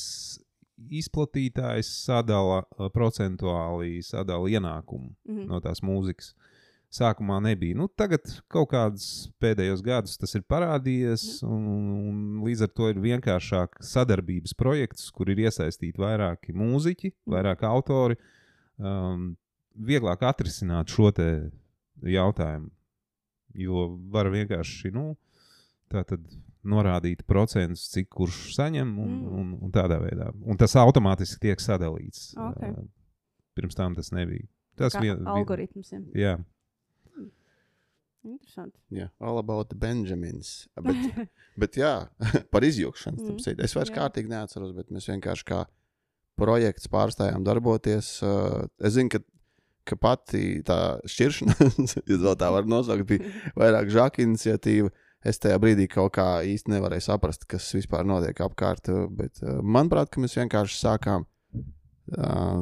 [0.93, 2.61] izplatītājs sadala
[2.93, 5.47] procentuāli sadala ienākumu Mhm.
[5.49, 6.33] no tās mūzikas.
[6.87, 7.75] Sākumā nebija.
[7.75, 11.65] Nu, tagad kaut kādus pēdējos gadus tas ir parādījies, un,
[12.07, 18.15] un līdz ar to ir vienkāršāk sadarbības projekts, kur ir iesaistīti vairāki mūziķi, vairāk autori.
[18.79, 19.35] Um,
[19.75, 21.11] vieglāk atrisināt šo
[22.07, 22.71] jautājumu.
[23.53, 25.17] Jo var vienkārši nu,
[25.91, 26.23] tā tad
[26.67, 29.39] norādīt procentus, cik kurš saņem, un, Mm.
[29.39, 30.29] un, un tādā veidā.
[30.45, 32.33] Un tas automātiski tiek sadalīts.
[32.37, 32.61] Ok.
[32.67, 32.85] Uh,
[33.57, 34.45] Pirms tam tas nebija.
[34.77, 35.89] Tas vien, vien, algoritms.
[35.95, 36.01] Ja.
[36.13, 36.35] jā.
[38.27, 38.75] Interesanti.
[38.91, 40.67] Jā, all about the Benjamins.
[40.83, 41.27] Bet,
[41.61, 41.93] bet jā,
[42.53, 43.17] par izjūgšanu.
[43.23, 43.95] Mm, Mm, es vairs jā.
[43.95, 45.61] kārtīgi neatceros, bet mēs vienkārši kā
[46.37, 48.17] projekts pārstājām darboties.
[48.25, 49.21] Uh, Es zinu, ka,
[49.87, 54.91] ka pati tā šķiršanās, ja tā var nosaukt, bija vairāk žāka iniciatīva.
[55.25, 58.87] Es tajā brīdī kaut kā īsti nevarēju saprast, kas vispār notiek apkārt.
[58.93, 61.25] uh, Bet, uh, manuprāt, mēs vienkārši sākām
[62.17, 62.61] uh,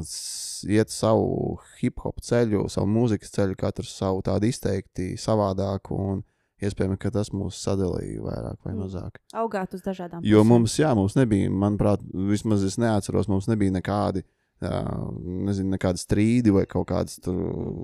[0.69, 5.97] iet savu hip hop ceļu, savu mūzikas ceļu, katrs savu tādu izteikti savādāku.
[5.99, 6.23] Un
[6.63, 8.79] iespējams, ka tas mūs sadalīja vairāk vai Mm.
[8.85, 9.19] mazāk.
[9.35, 10.47] Augāt uz dažādām Jo pusēm.
[10.47, 14.23] mums, jā, mums nebija, manuprāt, vismaz es neatceros, mums nebija nekādi.
[14.63, 14.79] Jā,
[15.19, 17.35] nezinu, nekādi strīdi vai kaut kāds tur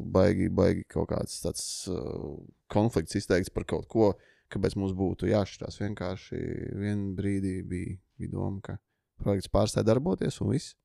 [0.07, 2.39] baigi, baigi kaut kāds tāds uh,
[2.71, 4.13] konflikts izteikts par kaut ko,
[4.53, 5.79] kāpēc mums būtu jāšķirās.
[5.81, 6.39] Vienkārši
[6.81, 8.77] vienā brīdī bija, bija doma, ka
[9.21, 10.75] projekts pārstāja darboties un viss.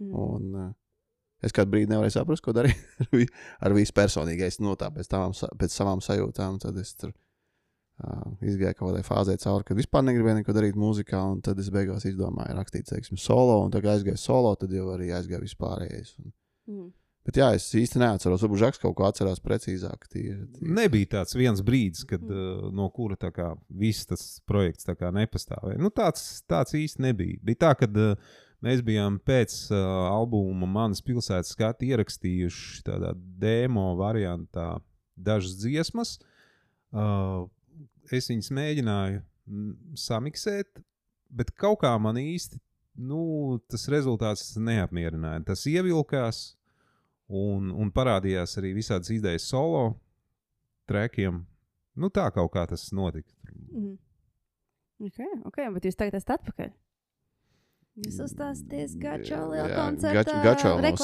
[0.00, 0.12] Mm.
[0.16, 0.68] Un, uh,
[1.44, 3.24] es kādu brīdi nevarēju saprast, ko darīt ar,
[3.68, 6.58] ar visu personīgais, no tā pēc, sa- pēc savām sajūtām.
[6.62, 11.20] Tad es tur uh, izgāju kaut kādai fāzē cauri, kad vispār negribēju neko darīt mūzikā,
[11.34, 15.12] un tad es beigās izdomāju rakstīt, teiksim, solo, un tagad aizgāju solo, tad jau arī
[15.18, 16.16] aizgāju vispārējais.
[16.24, 16.32] Un,
[16.70, 16.90] Mm.
[17.26, 20.06] Bet jā, es īsti neatceros, varbūt Žaks kaut ko atcerās precīzāk.
[20.10, 20.74] Tīri, tīri.
[20.80, 25.12] Nebija tāds viens brīdis, kad, uh, no kura tā kā, viss tas projekts tā kā
[25.14, 25.80] nepastāvēja.
[25.82, 27.40] Nu, tāds, tāds īsti nebija.
[27.46, 28.32] Bija tā, ka uh,
[28.64, 34.74] mēs bijām pēc uh, albuma Manas pilsētas skati ierakstījuši tādā demo variantā
[35.20, 36.16] dažas dziesmas.
[36.90, 37.46] Uh,
[38.10, 40.80] es viņas mēģināju mm, samiksēt,
[41.30, 42.58] bet kaut kā man īsti
[43.00, 45.44] nu, tas rezultāts neapmierināja.
[45.52, 46.59] Tas ievilkās.
[47.30, 49.84] Un, un parādījās arī visādas idejas solo
[50.90, 51.44] trekiem.
[52.00, 53.30] Nu, tā kaut kā tas notika.
[53.70, 53.96] Mm.
[55.00, 56.72] Okay, okay, bet jūs tagad esat atpakaļ.
[58.00, 60.22] Jūs uzstāsties Gačo lielā Jā, koncertā.
[60.44, 61.02] Gač- Gačo mums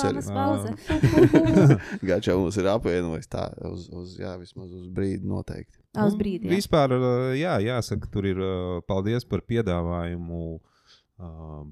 [0.71, 1.81] ir.
[2.09, 5.81] Gačā mums ir apvienojis tā, uz, uz, jā, vismaz uz brīdi noteikti.
[5.99, 6.47] Uz Nu, brīdi.
[6.49, 6.55] jā.
[6.57, 6.95] Vispār,
[7.37, 8.41] jā, jāsaka, tur ir
[8.89, 11.67] paldies par piedāvājumu uh,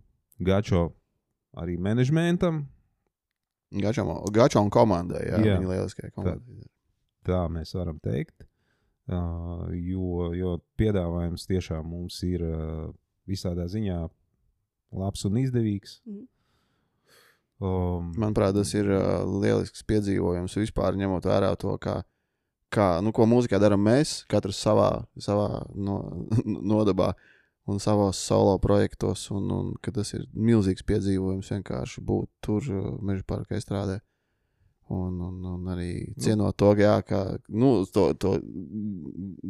[0.45, 0.89] Gačo
[1.57, 2.65] arī menedžmentam.
[3.83, 5.59] Gačā un komandai, jā, Jā.
[5.59, 6.69] viņa lieliskajai komandai.
[7.25, 8.45] Tā mēs varam teikt.
[9.05, 12.87] Uh, jo, jo piedāvājums tiešām mums ir uh,
[13.29, 13.99] visādā ziņā
[14.97, 15.99] labs un izdevīgs.
[16.09, 16.31] Mhm.
[17.65, 22.01] Um, Manuprāt, tas ir uh, lielisks piedzīvojums vispār ņemot vērā to, kā,
[22.75, 24.89] kā nu, ko mūzikā darām mēs, katrs savā,
[25.23, 26.01] savā no,
[26.73, 27.13] nodabā
[27.67, 29.31] un savos solo projektos.
[29.31, 34.05] Un, un ka tas ir milzīgs piedzīvojums vienkārši būt tur, uh, meža parkā strādāt.
[34.93, 38.35] Un, un, un arī cienot to, jā, ka nu, to, to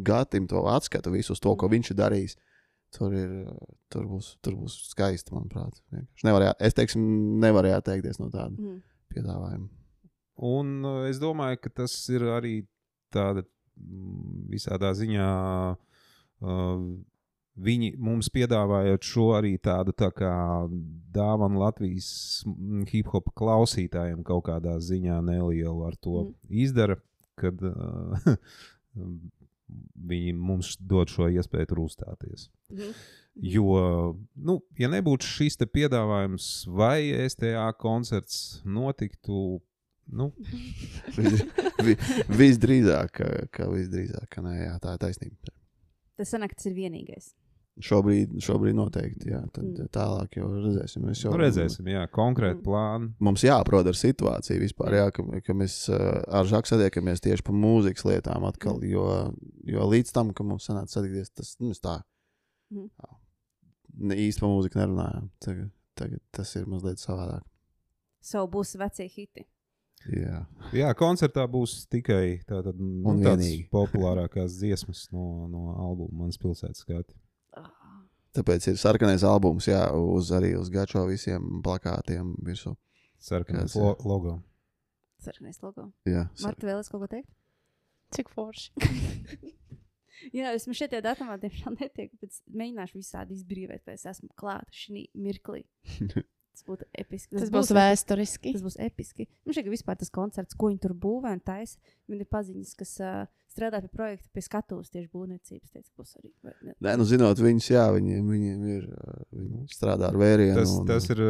[0.06, 2.36] gatim, to atskatu visu uz to, ko viņš ir darījis.
[2.94, 5.80] Tur, ir, uh, tur, būs, tur būs skaisti, manuprāt.
[5.90, 7.00] Vienkārši Nevarēja, es teiktu,
[7.42, 8.78] nevarēju atteikties no tāda Mm.
[9.10, 9.66] piedāvājuma.
[10.46, 12.54] Un uh, es domāju, ka tas ir arī
[13.14, 15.26] tāda mm, visādā ziņā.
[16.44, 16.86] Uh,
[17.56, 20.32] viņi mums piedāvājot šo arī tādu tā kā
[21.14, 22.08] dāvanu Latvijas
[22.48, 26.32] mm, hip hop klausītājiem kaut kādā ziņā nelielu ar to mm.
[26.64, 26.96] izdara,
[27.38, 28.34] kad uh,
[30.10, 32.48] viņi mums dod šo iespēju tur uzstāties.
[32.72, 32.90] Mhm.
[33.50, 33.64] Jo,
[34.46, 39.58] nu, ja nebūtu šis te piedāvājums, vai STA koncerts notiktu,
[40.14, 40.28] nu,
[41.18, 41.42] Vis-
[41.82, 41.96] vi-
[42.30, 45.50] Visdrīzāk, ka- ka visdrīzāk, ka nē, jā, tā ir taisnība.
[46.14, 47.32] Tas sanāk, tas ir vienīgais.
[47.82, 49.88] Šobrīd, šobrīd noteikti, jā, tad Mm.
[49.90, 51.02] tālāk jau redzēsim.
[51.08, 52.62] Mēs jau nu redzēsim, jā, konkrēti Mm.
[52.62, 53.08] plāni.
[53.18, 57.54] Mums jāaprod ar situāciju vispār, jā, ka, ka mēs uh, ar Žaku satiekamies tieši par
[57.54, 58.90] mūzikas lietām atkal, Mm.
[58.92, 59.34] jo,
[59.66, 62.00] jo līdz tam, ka mums sanāca satikties, tas nu, tā
[62.70, 62.90] Mhm.
[64.06, 65.30] ne, īsti par mūziku nerunājām.
[65.40, 67.42] Tagad, tagad tas ir mazliet savādāk.
[68.22, 69.44] Savu būs vecie hiti.
[70.14, 70.46] Jā.
[70.72, 77.14] Jā, koncertā būs tikai tātad, nu, tādas populārākās dziesmas no, no albuma Manas pilsētas skati.
[78.34, 82.74] Tāpēc ir sarkanais albums, jā, uz, arī uz Gačo visiem plakātiem virsū.
[83.22, 84.38] Sarkanais lo logo.
[85.22, 85.88] Sarkanais logo.
[86.08, 87.30] Jā, sar- Marta, vēl es kaut ko teikt?
[88.14, 88.72] Cik forši.
[90.32, 94.70] Jā, es man šeit datumā diemžēl netieku, bet mēģināšu visādi izbrīvot, vai es esmu klāta
[94.72, 95.64] šī mirklī.
[96.54, 97.34] Tas būtu episki.
[97.34, 98.52] Tas būs vēsturiski.
[98.54, 99.24] Tas būs episki.
[99.42, 102.92] Man ka vispār tas koncerts, ko viņi tur būvē un taisa, viņi ir paziņas, kas
[103.02, 103.24] uh,
[103.54, 105.70] strādā pie projekta, pie skatuves tieši būvniecības.
[105.72, 106.32] Teica, būs arī.
[106.82, 108.86] Nē, nu, zinot viņus, jā, viņiem, viņiem ir.
[109.34, 110.56] Viņi strādā ar vērienu.
[110.58, 111.22] Tas, un, tas ir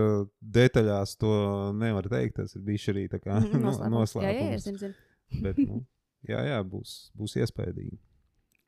[0.58, 1.32] detaļās, to
[1.78, 2.38] nevar teikt.
[2.40, 4.24] Tas ir bijis arī tā kā Mhm, no- noslēpums.
[4.24, 4.64] Jā, jā, jā, noslēpums.
[4.64, 5.42] zinu, zinu.
[5.44, 5.82] Bet, nu,
[6.28, 7.98] jā, jā, būs, būs iespaidīgi.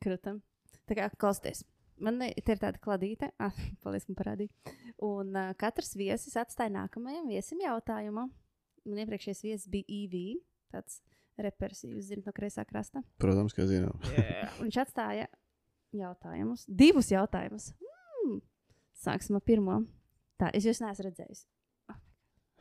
[0.05, 0.43] Krūtam.
[0.87, 1.65] Tā kā klausieties.
[1.99, 4.75] Man ir tāda kladīte, ah, paldies, man parādīja.
[5.01, 8.27] Un uh, katrs viesis atstāja nākamajam viesim jautājumu.
[8.87, 10.19] Man iepriekšējais viesis bija EV,
[10.75, 11.01] tāds
[11.43, 13.03] reperis, jūs zināt, no kreisā krasta.
[13.23, 13.97] Protams, ka zinām.
[14.01, 15.27] Un viņš atstāja
[15.97, 17.73] jautājumus, divus jautājumus.
[18.25, 18.41] Mm.
[18.97, 19.81] Sāksim ar pirmo.
[20.41, 21.45] Tā, es jūs neesmu redzējis.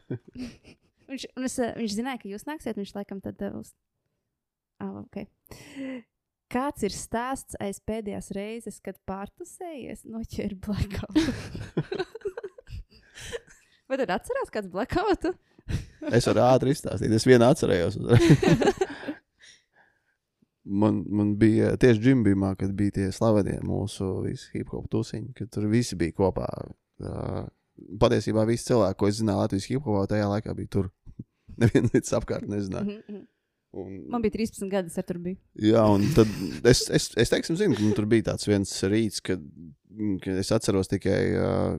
[1.10, 3.70] viņš, un es, eh, viņš zināja, ka jūs nāksiet, viņš laikam tad eh, uz.
[4.84, 5.26] Ah, okay.
[6.52, 11.16] Kāds ir stāsts aiz pēdējās reizes, kad pārtusējies noķēri blackout?
[13.90, 15.24] Vai tad atcerās kāds blackout?
[16.16, 17.14] Es varu ātri izstāstīt.
[17.16, 17.98] Es vienu atcerējos.
[20.82, 24.10] man, man bija tieši džimbimā, kad bija tie slavenie mūsu
[24.54, 26.50] hip hop tusiņi, kad tur visi bija kopā.
[27.02, 27.46] Uh,
[28.02, 30.92] patiesībā visi cilvēki, ko es zināju Latvijas hip hopā, tajā laikā bija tur.
[31.62, 32.90] Neviens līdz apkārt nezināja.
[32.90, 33.24] Mhm, mhm.
[33.76, 35.36] Un, Man bija 13 gadi, es tur biju.
[35.60, 36.30] Jā, un tad
[36.72, 39.42] es, es, es teiksim, zinu, ka tur bija tāds viens rīts, kad,
[40.24, 41.74] kad es atceros tikai uh,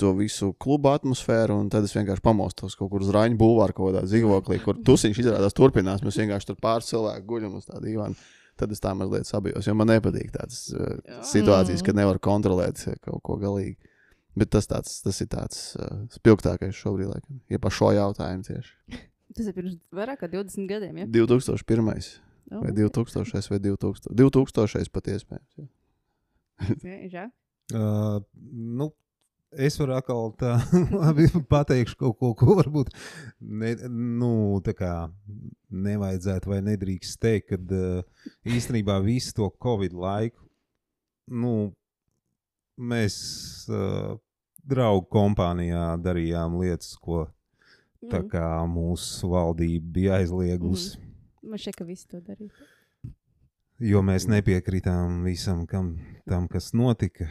[0.00, 3.90] to visu klubu atmosfēru, un tad es vienkārši pamostos kaut kur uz Raņa bulvāra kaut
[3.90, 6.04] kādā dzīvoklī, kur tusiņš izrādās turpinās.
[6.04, 8.18] Mēs vienkārši tur pāris cilvēku guļam uz tādu divānu.
[8.56, 10.96] Tad es tā mazliet sabijos, jo man nepatīk tādas uh,
[11.28, 13.76] situācijas, kad nevar kontrolēt uh, kaut ko galīgi.
[14.36, 19.02] Bet tas, tāds, tas ir tāds uh, spilgtākais šobrīd, laikam, ja par šo jautājumu tieši.
[19.36, 21.00] Tas ir pirms vairāk kā 20 gadiem.
[21.02, 21.06] Ja?
[21.12, 22.12] 2001.
[22.52, 23.50] Oh, vai 2000.
[23.52, 24.12] vai 2000.
[24.16, 24.92] 2000.
[24.94, 25.66] pat iespējams.
[26.84, 27.26] jā, jā.
[27.74, 28.20] Uh,
[28.78, 28.92] nu,
[29.56, 30.56] es varu atkal tā
[31.02, 32.92] labi pateikšu kaut ko, ko varbūt
[33.40, 35.08] ne, nu, kā
[35.70, 40.46] nevajadzētu vai nedrīkst teikt, kad uh, īstenībā visu to Covid laiku
[41.32, 41.72] nu,
[42.76, 43.16] mēs
[43.70, 44.14] uh,
[44.66, 47.26] draugu kompānijā darījām lietas, ko
[48.10, 48.28] tā Mhm.
[48.30, 50.98] kā mūsu valdība bija aizliegusi.
[51.42, 52.50] Man šķiet, ka visi to darīja.
[53.78, 57.28] Jo mēs nepiekritām visam, kam, tam, kas notika,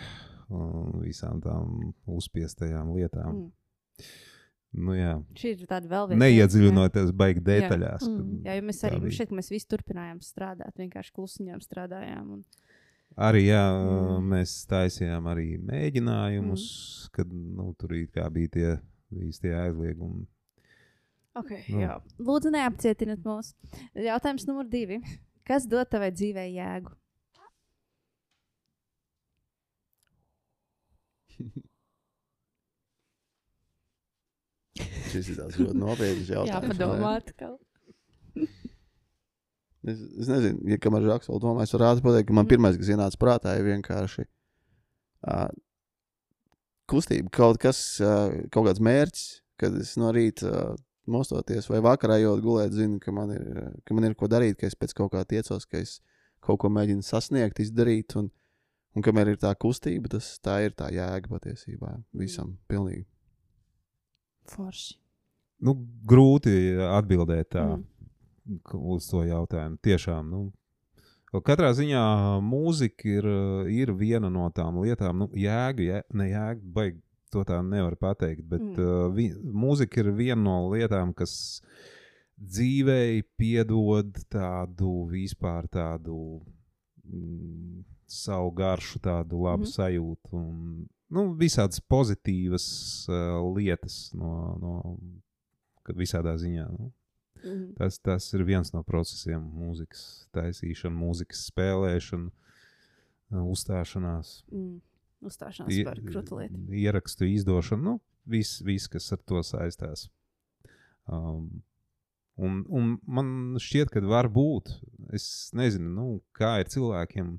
[0.50, 3.46] un visām tām uzspiestajām lietām.
[3.46, 3.52] Mm.
[4.76, 6.20] Nu, jā, Šī ir tāda vēl viena.
[6.26, 8.04] neiedziļinoties baigi detaļās.
[8.12, 8.42] Mm.
[8.44, 9.16] Jā, jo mēs Tā arī bija.
[9.22, 12.34] šeit, mēs visi turpinājām strādāt, vienkārši klusiņām strādājām.
[12.36, 12.44] Un...
[13.16, 14.26] Arī jā, Mm.
[14.34, 16.66] mēs taisījām arī mēģinājumus,
[17.16, 18.74] kad nu, tur bija tie
[19.16, 20.26] visi tie aizliegumi.
[21.36, 21.80] Okay, Nu.
[21.80, 21.96] jā.
[22.20, 23.54] Lūdzu, neapcietiniet mūs.
[23.96, 25.02] Jautājums numur divi.
[25.48, 26.92] Kas dod tavai dzīvei jēgu?
[35.12, 36.78] Šis ir tāds ļoti nopietns Jā, jautājums.
[36.78, 37.58] padomā atkal.
[39.86, 42.50] Es, es nezinu, ja kamēr Žaks vēl domā, es varu ātri pateikt, ka man Mhm.
[42.56, 44.24] pirmais, kas ienāca prātā, ir vienkārši
[45.30, 45.52] uh,
[46.90, 49.28] kustība, kaut kas, uh, kaut kāds mērķis,
[49.62, 50.74] kad es no rīta uh,
[51.06, 54.58] mostoties vai vakarā ejot gulēt, zinu, ka man, ir, uh, ka man ir ko darīt,
[54.58, 56.00] ka es pēc kaut kā tiecos, ka es
[56.42, 58.32] kaut ko mēģinu sasniegt, izdarīt, un,
[58.96, 63.06] un kamēr ir tā kustība, tas tā ir tā jēga patiesībā visam, pilnīgi.
[64.52, 64.96] Forši.
[65.66, 65.74] Nu,
[66.06, 66.54] grūti
[66.92, 68.60] atbildēt tā, Mm.
[68.74, 69.80] uz to jautājumu.
[69.82, 70.54] Tiešām, nu,
[71.42, 72.04] katrā ziņā
[72.46, 73.26] mūzika ir,
[73.72, 78.44] ir viena no tām lietām, nu, jēga, jē, ne jēga, baigi to tā nevar pateikt,
[78.48, 78.76] bet Mm.
[78.76, 78.84] mm.
[78.84, 81.62] uh, vi, mūzika ir viena no lietām, kas
[82.38, 86.44] dzīvei piedod tādu vispār tādu
[87.06, 89.72] mm, savu garšu, tādu labu mm.
[89.72, 90.32] sajūtu.
[90.40, 90.86] Un,
[91.16, 92.68] nu, visādas pozitīvas
[93.10, 94.32] uh, lietas no,
[94.62, 94.76] no
[95.86, 96.70] kad visādā ziņā.
[96.74, 96.92] Nu.
[97.46, 97.66] Mhm.
[97.78, 104.82] Tas, tas ir viens no procesiem, mūzikas taisīšana, mūzikas spēlēšana, uh, uzstāšanās, Mm.
[105.26, 106.60] Uzstāšanās par krūtu lietu.
[106.70, 107.82] ierakstu izdošana.
[107.82, 108.00] Nu,
[108.30, 110.10] viss, vis, kas ar to saistās.
[111.08, 111.64] Um,
[112.38, 114.70] un, un man šķiet, ka var būt.
[115.16, 117.36] Es nezinu, nu, kā ir cilvēkiem,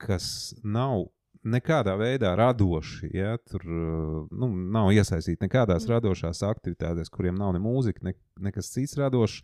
[0.00, 1.06] kas nav
[1.46, 3.10] nekādā veidā radoši.
[3.14, 5.94] Ja, tur uh, nu, nav iesaistīti nekādās Mm.
[5.94, 9.42] radošās aktivitātēs, kuriem nav ne mūzika, ne, nekas cits radošs.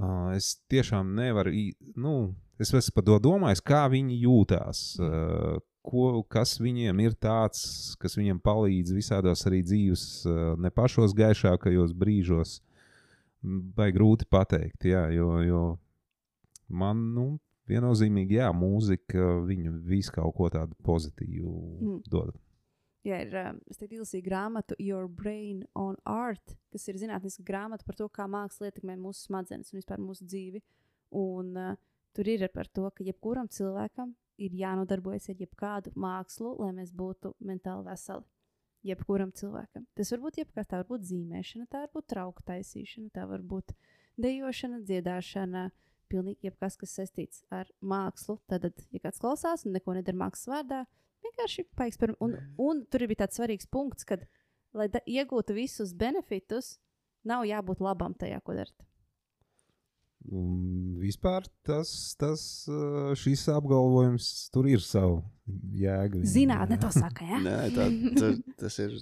[0.00, 1.52] Uh, es tiešām nevaru,
[2.00, 4.84] nu, es esmu par to domājis, kā viņi jūtās.
[5.00, 11.14] Uh, ko, kas viņiem ir tāds, kas viņiem palīdz visādos arī dzīves, uh, ne pašos
[11.16, 12.60] gaišākajos brīžos.
[13.76, 15.60] Vai grūti pateikt, jā, jo, jo
[16.68, 17.38] man, nu,
[17.68, 22.00] viennozīmīgi, jā, mūzika viņu visu kaut ko tādu pozitīvu Mm.
[22.08, 22.38] dod.
[23.04, 28.08] Jā, ir um, izlasīju grāmatu Your Brain on Art, kas ir zinātniska grāmata par to,
[28.08, 30.60] kā māksla ietekmē mūsu smadzenes un vispār mūsu dzīvi.
[31.16, 31.78] Un, uh,
[32.12, 37.34] tur ir par to, ka jebkuram cilvēkam ir jānodarbojas ar jebkādu mākslu, lai mēs būtu
[37.40, 38.24] mentāli veseli.
[38.84, 39.84] Jebkuram cilvēkam.
[39.96, 43.42] Tas var būt jebkas, tā var būt zīmēšana, tā var būt trauku taisīšana, tā var
[43.44, 43.74] būt
[44.20, 45.66] dejošana, dziedāšana,
[46.10, 48.38] pilnīgi jebkas, kas saistīts ar mākslu.
[48.50, 50.82] Tad, ja kāds klausās un neko nedara mākslas vārdā,
[51.24, 52.22] vienkārši paeksperimentēt.
[52.26, 52.36] Un,
[52.66, 54.20] un tur bija tāds svarīgs punkts, ka,
[54.76, 56.78] lai da, iegūtu visus benefitus,
[57.26, 58.86] nav jābūt labam tajā, ko darat.
[60.30, 61.90] Un vispār tas,
[62.20, 62.42] tas,
[63.16, 65.22] šis apgalvojums tur ir savu
[65.80, 66.20] jēgu.
[66.28, 67.40] Zinātnē to saka, jā.
[67.46, 67.86] Nē, tā,
[68.18, 68.98] ta, tas ir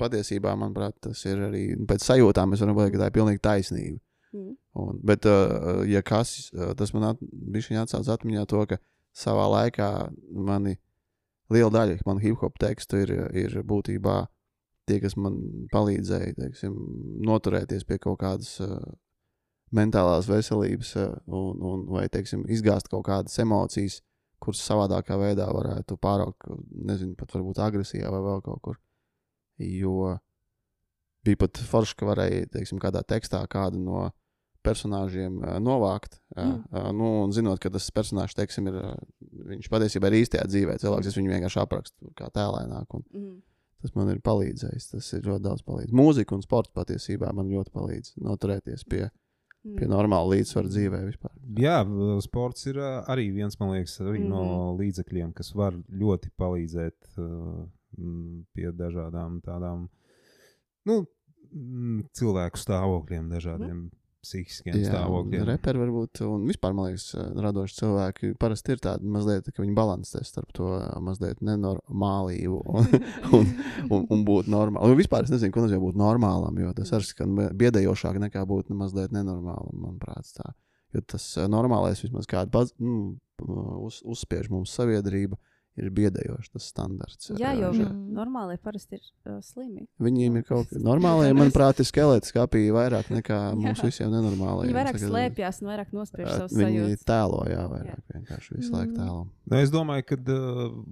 [0.00, 2.54] patiesībā, manuprāt, tas ir arī pēc sajūtām.
[2.54, 4.00] Mēs varam pateikt, ka tā ir pilnīgi taisnība.
[4.38, 4.54] Mm.
[4.78, 7.22] Un, bet, uh, ja kas, uh, tas man at,
[7.82, 8.78] atsaucis atmiņā to, ka
[9.16, 9.88] savā laikā
[10.30, 10.76] mani
[11.52, 14.20] liela daļa manu hip hop tekstu ir, ir būtībā
[14.88, 15.38] tie, kas man
[15.72, 16.76] palīdzēja teiksim,
[17.26, 18.76] noturēties pie kaut kādas uh,
[19.74, 24.00] mentālās veselības uh, un, un vai teiksim, izgāzt kaut kādas emocijas,
[24.38, 28.78] kuras savādākā veidā varētu pāraukt, nezinu, pat varbūt agresijā vai vēl kaut kur.
[29.58, 30.14] Jo
[31.26, 34.06] bija pat forši, ka varēja, teiksim, kādā tekstā kādu no
[34.68, 36.20] personāžiem uh, novākt.
[36.36, 36.64] Uh, Mm.
[36.70, 38.76] uh, nu, un zinot, ka tas personāžs, teiksim, ir,
[39.54, 42.86] viņš patiesībā ir īstajā dzīvē cilvēks, es viņu vienkārši aprakstu kā tēlēnāk.
[42.94, 43.38] Un Mm.
[43.82, 44.90] tas man ir palīdzējis.
[44.90, 45.94] Tas ir ļoti daudz palīdzējis.
[45.94, 49.04] Mūzika un sports patiesībā man ļoti palīdz noturēties pie,
[49.64, 49.90] pie Mm.
[49.92, 51.30] normāla līdzsvara dzīvē vispār.
[51.58, 51.78] Jā,
[52.22, 54.28] sports ir arī viens man liekas, arī mm -hmm.
[54.28, 54.80] no Mhm.
[54.80, 57.14] līdzekļiem, kas var ļoti palīdzēt
[58.54, 59.88] pie dažādām tādām
[60.86, 61.06] nu,
[62.14, 63.90] cilvēku stāvokļiem, dažādiem mm.
[64.28, 65.44] Psihiskiem Jā, stāvokļiem.
[65.48, 70.22] reperi varbūt, un vispār, man liekas, radoši cilvēki parasti ir tādi mazliet, ka viņi balansē
[70.26, 70.70] starp to
[71.04, 72.88] mazliet nenormālību un,
[73.40, 73.52] un,
[73.88, 74.96] un, un būt normālam.
[74.98, 79.14] Vispār es nezinu, ko nozīmē būt normālam, jo tas arī skan biedējošāk nekā būt mazliet
[79.16, 80.30] nenormālam, manuprāt.
[80.36, 80.52] Tā.
[80.94, 83.18] Jo tas eh, normālais, vismaz kāda nu,
[83.84, 85.38] uz, uzspiež mums sabiedrība,
[85.78, 87.30] ir biedējošs tas standarts.
[87.38, 88.12] Jā, jo Eh, Mm.
[88.14, 89.86] normāli parasti ir uh, slimi.
[90.00, 93.84] Viņiem ir kaut kas normāls, manuprāt, skelets skāpī vairāk nekā mums Jā.
[93.88, 94.68] visiem nenormālajiem.
[94.72, 97.04] Viņi vairāk slēpjas un vairāk nospiež savus Viņi sajūtas.
[97.04, 98.96] tēlo, jā, vairāk vienkārši visu laiku Mm.
[98.98, 99.28] tēlo.
[99.50, 100.16] Nu, es domāju, ka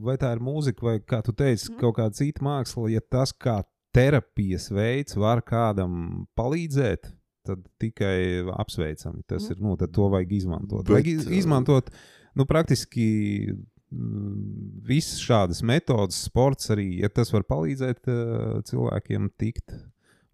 [0.07, 1.78] vai tā ir mūzika, vai kā tu teici, Mhm.
[1.80, 3.64] kaut kāda cita māksla, ja tas kā
[3.95, 7.12] terapijas veids var kādam palīdzēt.
[7.47, 9.22] Tad tikai apsveicami.
[9.26, 9.53] Tas Mhm.
[9.53, 9.61] ir.
[9.62, 10.84] Nu, tad to vajag izmantot.
[10.84, 11.91] Bet, Vajag iz- uh, izmantot
[12.34, 19.72] nu, praktiski mm, visas šādas metodas, sports arī, ja tas var palīdzēt uh, cilvēkiem tikt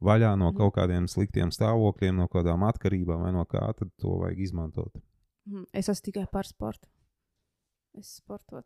[0.02, 0.56] vaļā no Mhm.
[0.58, 4.94] kaut kādiem sliktiem stāvokļiem, no kādām atkarībām vai no kā, tad to vajag izmantot.
[5.46, 5.64] Mhm.
[5.72, 6.88] Es esmu tikai par sportu.
[7.98, 8.64] Es sportot.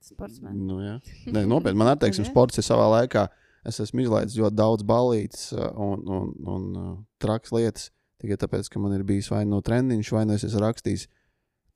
[0.00, 0.54] Sportsmeni.
[0.54, 1.00] Nu, jā.
[1.34, 1.76] Nē, nopietni.
[1.76, 2.30] Man arī, teiksim, Ne?
[2.30, 3.28] sports ir savā laikā.
[3.66, 7.90] Es esmu izlaidis ļoti daudz balīdzes uh, un, un, un uh, traks lietas.
[8.22, 11.08] Tikai tāpēc, ka man ir bijis vai no treniņš, vai no es esmu rakstījis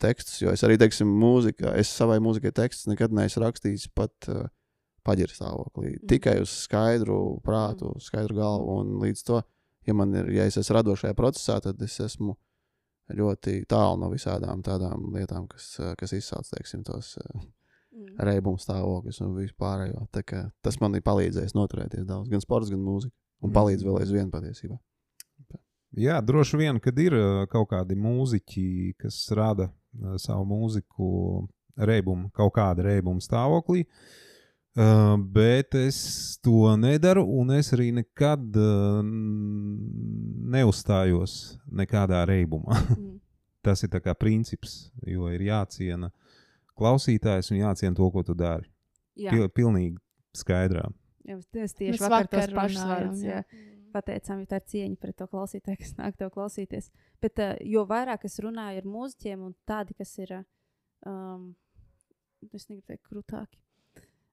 [0.03, 0.41] tekstus.
[0.43, 4.45] Jo es arī, teiksim, mūzikā, es savai mūzikai tekstus nekad neesmu rakstījis pat uh,
[5.07, 5.95] paģiras stāvoklī.
[5.97, 6.07] Mhm.
[6.13, 8.79] Tikai uz skaidru prātu, skaidru galvu.
[8.83, 9.41] Un līdz to,
[9.89, 12.37] ja man ir, ja es esmu radošajā procesā, tad es esmu
[13.13, 17.17] ļoti tālu no visādām tādām lietām, kas, uh, kas izsauc, teiksim, tos.
[17.23, 17.43] Uh,
[17.93, 18.15] Mm.
[18.25, 20.07] reibumu stāvoklis un vispārējo.
[20.17, 23.13] Tā kā Tas man ir palīdzējis noturēties daudz, gan sports, gan mūzika.
[23.43, 23.53] Un Mm.
[23.53, 24.79] palīdz vēl aizvien patiesībā.
[26.01, 27.13] Jā, droši vien, kad ir
[27.53, 29.71] kaut kādi mūziķi, kas rada
[30.21, 31.09] savu mūziku
[31.77, 33.87] reibumu, kaut kāda reibuma stāvoklī.
[34.73, 39.03] Uh, bet es to nedaru, un es arī nekad uh,
[40.55, 42.79] neuzstājos nekādā reibumā.
[42.93, 43.19] Mm.
[43.63, 46.09] Tas ir tā kā princips, jo ir jāciena
[46.75, 48.67] klausītājs un jāciena to, ko tu dari.
[49.15, 50.01] Jā, Pil, pilnīgi
[50.35, 50.89] skaidrā.
[51.23, 53.37] jā, es tieši Mēs vakar tos vakar pašus runājām, vārdus jā.
[53.39, 53.45] jā,
[53.95, 56.91] pateicām, jo tā ir cieņa pret to klausītāju, kas nāk to klausīties.
[57.23, 60.35] Bet uh, jo vairāk es runāju ar mūziķiem un tādi, kas ir,
[61.07, 61.53] um,
[62.53, 63.61] es negribu teikt, krūtāki.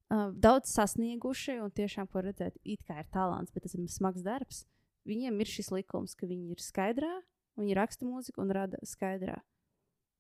[0.10, 4.24] Uh, daudz sasnieguši un tiešām, ko redzēt, it kā ir talants, bet tas ir smags
[4.26, 4.64] darbs.
[5.05, 7.12] Viņiem ir šis likums, ka viņi ir skaidrā,
[7.60, 9.38] viņi raksta mūziku un rada skaidrā.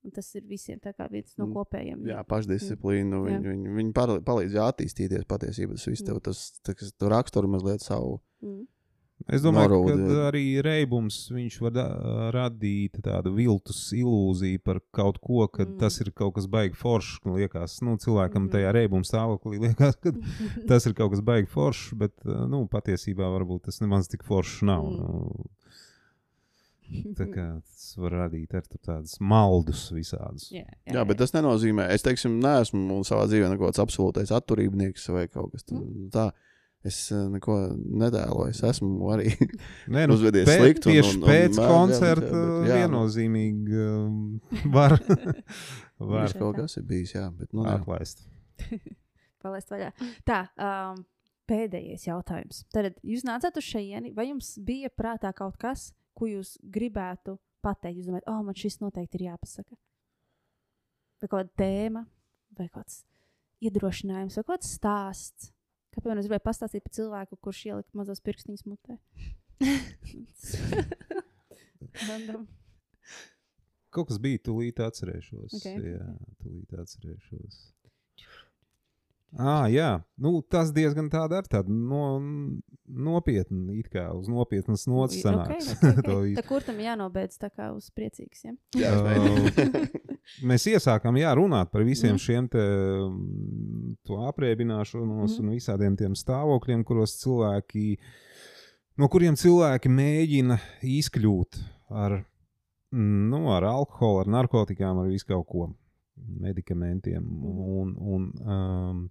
[0.05, 0.79] Un tas ir visiem
[1.11, 2.05] viens no Mm, kopējiem.
[2.07, 3.17] Jā, pašdisciplīna.
[3.19, 3.39] Jā.
[3.39, 5.75] Viņi, viņi, viņi pal- palīdz attīstīties patiesībā.
[5.75, 6.23] Tas viss tev Mm.
[6.23, 8.21] tas, tas tu raksturo mazliet savu.
[8.41, 8.65] Mm.
[9.27, 10.27] Es domāju, Norūdi, ka jā.
[10.31, 11.79] arī reibums viņš var
[12.31, 15.73] radīt tādu viltus ilūziju par kaut ko, ka Mm.
[15.73, 15.79] mm.
[15.79, 17.19] tas ir kaut kas baigi foršs.
[17.23, 18.51] ka Liekas, nu, cilvēkam Mhm.
[18.53, 20.11] tajā reibuma stāvoklī liekas, ka
[20.67, 24.85] tas ir kaut kas baigi foršs, bet nu, patiesībā varbūt tas nemaz tik foršs nav.
[24.87, 24.97] Mm.
[26.89, 30.47] Nu, tā kā tas var radīt arī tur tādus maldus visādus.
[30.51, 35.27] Jā, Jā, bet tas nenozīmē, es teiksim, neesmu savā dzīvē kaut kāds absolūtais atturībnieks vai
[35.27, 36.09] kaut kas Mm.
[36.09, 36.33] tāds.
[36.87, 38.53] Es eh, neko nedēloju.
[38.53, 39.33] Es esmu arī
[39.93, 42.77] Nē, nu, uzvedies pēc- slikti un- Tieši un- un pēc jā, koncerta jā, bet, jā.
[42.79, 44.19] viennozīmīgi um,
[44.77, 44.95] var,
[45.99, 47.25] var Viņš kaut kas ir bijis, jā.
[47.35, 48.23] Bet, nu, atlaist.
[49.43, 49.89] palaist vaļā.
[50.27, 51.03] Tā, um,
[51.51, 52.63] pēdējais jautājums.
[52.71, 57.99] Tad jūs nācāt uz šejieni, vai jums bija prātā kaut kas, ko jūs gribētu pateikt?
[57.99, 59.75] Jūs domājat, oh, man šis noteikti ir jāpasaka.
[61.19, 62.05] Vai kāda tēma,
[62.55, 63.01] vai kaut kāds
[63.67, 65.51] iedrošinājums, vai kaut kāds stāsts.
[65.99, 68.93] Kā piemēram, es gribēju pastāstīt par cilvēku, kurš ielika mazos pirkstiņus mutē.
[73.91, 75.57] Kaut kas bija, tūlīt atcerēšos.
[75.57, 76.05] Ok, Jā,
[76.39, 77.57] tūlīt atcerēšos.
[79.37, 82.19] Ah, jā, nu, tas diezgan tāda ar tādu no,
[82.89, 85.67] nopietnu, it kā uz nopietnas nots sanāks.
[86.07, 86.43] To Tā visu.
[86.49, 88.41] kur tam jānobeidz tā kā uz priecīgs?
[88.47, 88.53] Ja?
[88.73, 89.83] Jā, mēģinu.
[90.49, 92.17] Mēs iesākām jā, runāt par visiem Mhm.
[92.17, 92.25] mm.
[92.25, 92.63] šiem te,
[93.05, 95.43] mm, to aprēķināšanos Mhm.
[95.43, 95.45] mm.
[95.45, 97.97] un visādiem tiem stāvokļiem, kuros cilvēki,
[98.97, 101.61] no kuriem cilvēki mēģina izkļūt
[101.91, 102.23] ar,
[102.91, 105.69] mm, nu, ar alkoholu, ar narkotikām, ar visu kaut ko,
[106.41, 107.23] medikamentiem.
[107.45, 109.09] Un, un, um,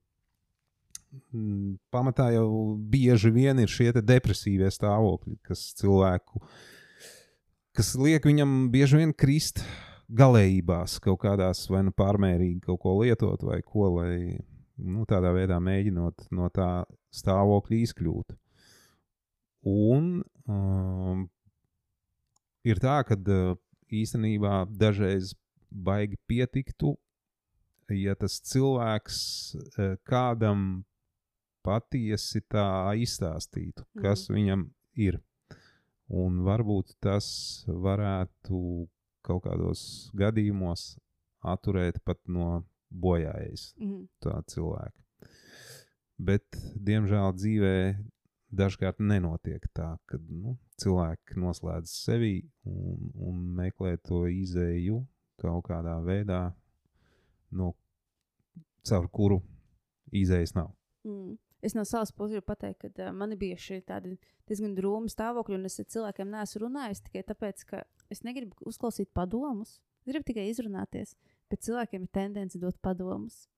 [1.92, 6.42] pamatā jau bieži vien ir šie depresīvie stāvokļi, kas cilvēku,
[7.76, 9.62] kas liek viņam bieži vien krist
[10.08, 14.36] galējībās, kaut kādās vai nu pārmērīgi kaut ko lietot, vai ko, lai
[14.78, 16.84] nu, tādā veidā mēģinot no tā
[17.14, 18.36] stāvokļa izkļūt.
[19.68, 21.26] Un um,
[22.64, 23.56] ir tā, ka uh,
[23.92, 25.34] īstenībā dažreiz
[25.68, 26.94] baigi pietiktu,
[27.92, 29.18] ja tas cilvēks
[29.56, 30.84] uh, kādam
[31.68, 32.66] patiesi tā
[32.96, 34.36] izstāstītu, kas mm.
[34.38, 34.68] viņam
[35.08, 35.20] ir.
[36.08, 37.28] Un varbūt tas
[37.68, 38.58] varētu
[39.28, 39.82] kaut kādos
[40.16, 40.94] gadījumos
[41.44, 44.06] atturēt pat no bojājas Mhm.
[44.24, 44.96] tā cilvēka.
[46.18, 46.44] Bet,
[46.74, 47.74] diemžēl, dzīvē
[48.50, 55.06] dažkārt nenotiek tā, ka nu, cilvēki noslēdz sevi un, un meklē to izēju
[55.38, 56.54] kaut kādā veidā,
[57.50, 57.74] no
[58.88, 59.42] caur kuru
[60.10, 60.72] izējas nav.
[61.04, 61.36] Mm.
[61.64, 64.14] Es no savas puses gribu pateikt, ka uh, man ir bijuši tādi
[64.46, 67.82] diezgan drūmi stāvokļi, un es ar cilvēkiem neesmu runājis tikai tāpēc, ka
[68.14, 69.78] es negribu uzklausīt padomus.
[70.04, 71.16] Es gribu tikai izrunāties,
[71.50, 73.48] bet cilvēkiem ir tendence dot padomus.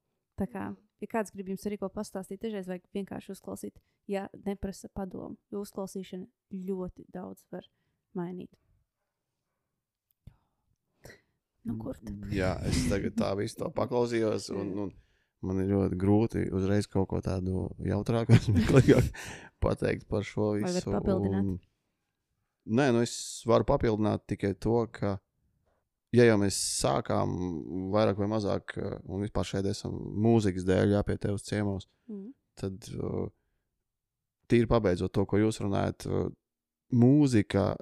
[0.40, 0.64] Tā kā,
[1.05, 3.76] ja kāds grib jums arī ko pastāstīt, dažreiz vajag vienkārši uzklausīt,
[4.09, 5.36] ja neprasa padomu.
[5.53, 7.68] Jo uzklausīšana ļoti daudz var
[8.16, 8.57] mainīt.
[11.68, 12.14] Nu, kur tu?
[12.32, 14.48] Jā, es tagad tā visu to paklausījos.
[14.57, 14.92] Un, un
[15.47, 19.11] man ir ļoti grūti uzreiz kaut ko tādu jautrāku, smieklīgāku
[19.62, 20.84] pateikt par šo Vai visu.
[20.91, 21.51] vari papildināt?
[21.55, 21.59] Un...
[22.76, 23.14] Nē, nu es
[23.49, 25.14] varu papildināt tikai to, ka,
[26.16, 27.32] ja jau mēs sākām
[27.95, 32.32] vairāk vai mazāk, eh, un vispār šeit esam mūzikas dēļ, jā, pie tevis ciemos, Mm.
[32.59, 33.28] tad uh,
[34.51, 36.24] tīri pabeidzot to, ko jūs runājat, uh,
[36.91, 37.76] mūzika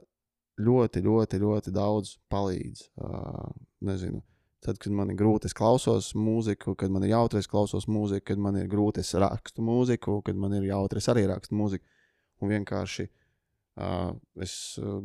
[0.61, 2.83] ļoti, ļoti, ļoti daudz palīdz.
[3.01, 3.47] Uh,
[3.89, 4.21] nezinu,
[4.65, 8.27] tad, kad man ir grūti, es klausos mūziku, kad man ir jautri, es klausos mūziku,
[8.33, 11.87] kad man ir grūti, es rakstu mūziku, kad man ir jautri, es arī rakstu mūziku.
[12.43, 14.53] Un vienkārši uh, es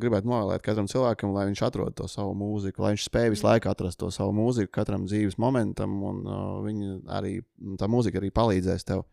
[0.01, 3.72] gribētu novēlēt katram cilvēkam, lai viņš atrod to savu mūziku, lai viņš spēj visu laiku
[3.72, 7.39] atrast to savu mūziku, katram dzīves momentam, un uh, viņa arī,
[7.82, 9.06] tā mūzika arī palīdzēs tev,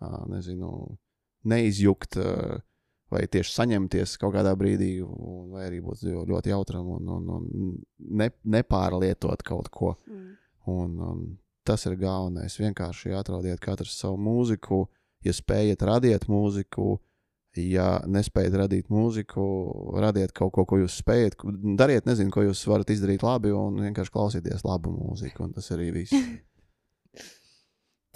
[0.00, 0.72] uh, nezinu,
[1.52, 2.20] neizjukt.
[2.20, 2.60] Uh,
[3.10, 5.00] Vai tieši saņemties kaut kādā brīdī,
[5.50, 9.96] vai arī būt ļo- ļoti jautram un, un, un ne, nepārlietot kaut ko.
[10.06, 10.28] Mm.
[10.70, 11.24] Un, un
[11.66, 12.54] tas ir galvenais.
[12.60, 14.84] Vienkārši atrodiet katru savu mūziku.
[15.26, 16.94] Ja spējat radīt mūziku,
[17.60, 19.42] ja nespējat radīt mūziku,
[20.00, 21.36] radiet kaut ko, ko jūs spējat.
[21.76, 25.44] Dariet, nezinu, ko jūs varat izdarīt labi, un vienkārši klausieties labu mūziku.
[25.44, 26.14] Un tas arī viss.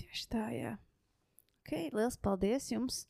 [0.01, 0.77] Tieši tā, jā.
[1.65, 3.03] Ok, liels paldies jums.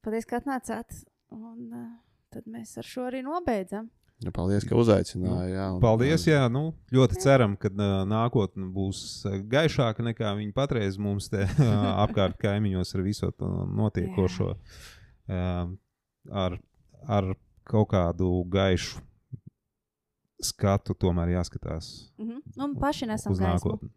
[0.00, 1.04] Paldies, ka atnācāt.
[1.30, 1.88] Un uh,
[2.34, 3.88] tad mēs ar šo arī nobeidzam.
[4.20, 5.52] Ja, paldies, ka uzaicināji.
[5.54, 6.26] Jā, un- Paldies!
[6.28, 11.40] Jā, nu, ļoti ceram, ka uh, nākotnē būs uh, gaišāka nekā viņa patreiz mums te
[11.46, 11.70] uh,
[12.04, 14.50] apkārt kaimiņos ar visu to notiekošo.
[15.30, 15.72] Uh,
[16.30, 16.58] ar,
[17.08, 17.30] ar
[17.64, 19.00] kaut kādu gaišu
[20.42, 22.64] skatu tomēr jāskatās Mm -hmm.
[22.64, 23.46] Un paši nesam gaismu.
[23.70, 23.88] nākotni.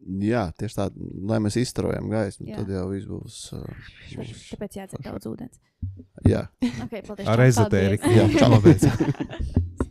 [0.00, 0.86] Jā, tieši tā,
[1.28, 2.56] lai mēs izturējam gaismu, Jā.
[2.62, 3.34] tad jau viss būs.
[3.52, 3.66] Uh,
[4.16, 5.60] būs Tāpēc jādzer daudz ūdens.
[6.24, 6.46] jā,
[6.86, 8.08] Okay, paldies, Ar ezotēriku.
[8.08, 8.40] paldies.
[8.40, 8.48] jā.
[8.48, 8.86] Nobeidz.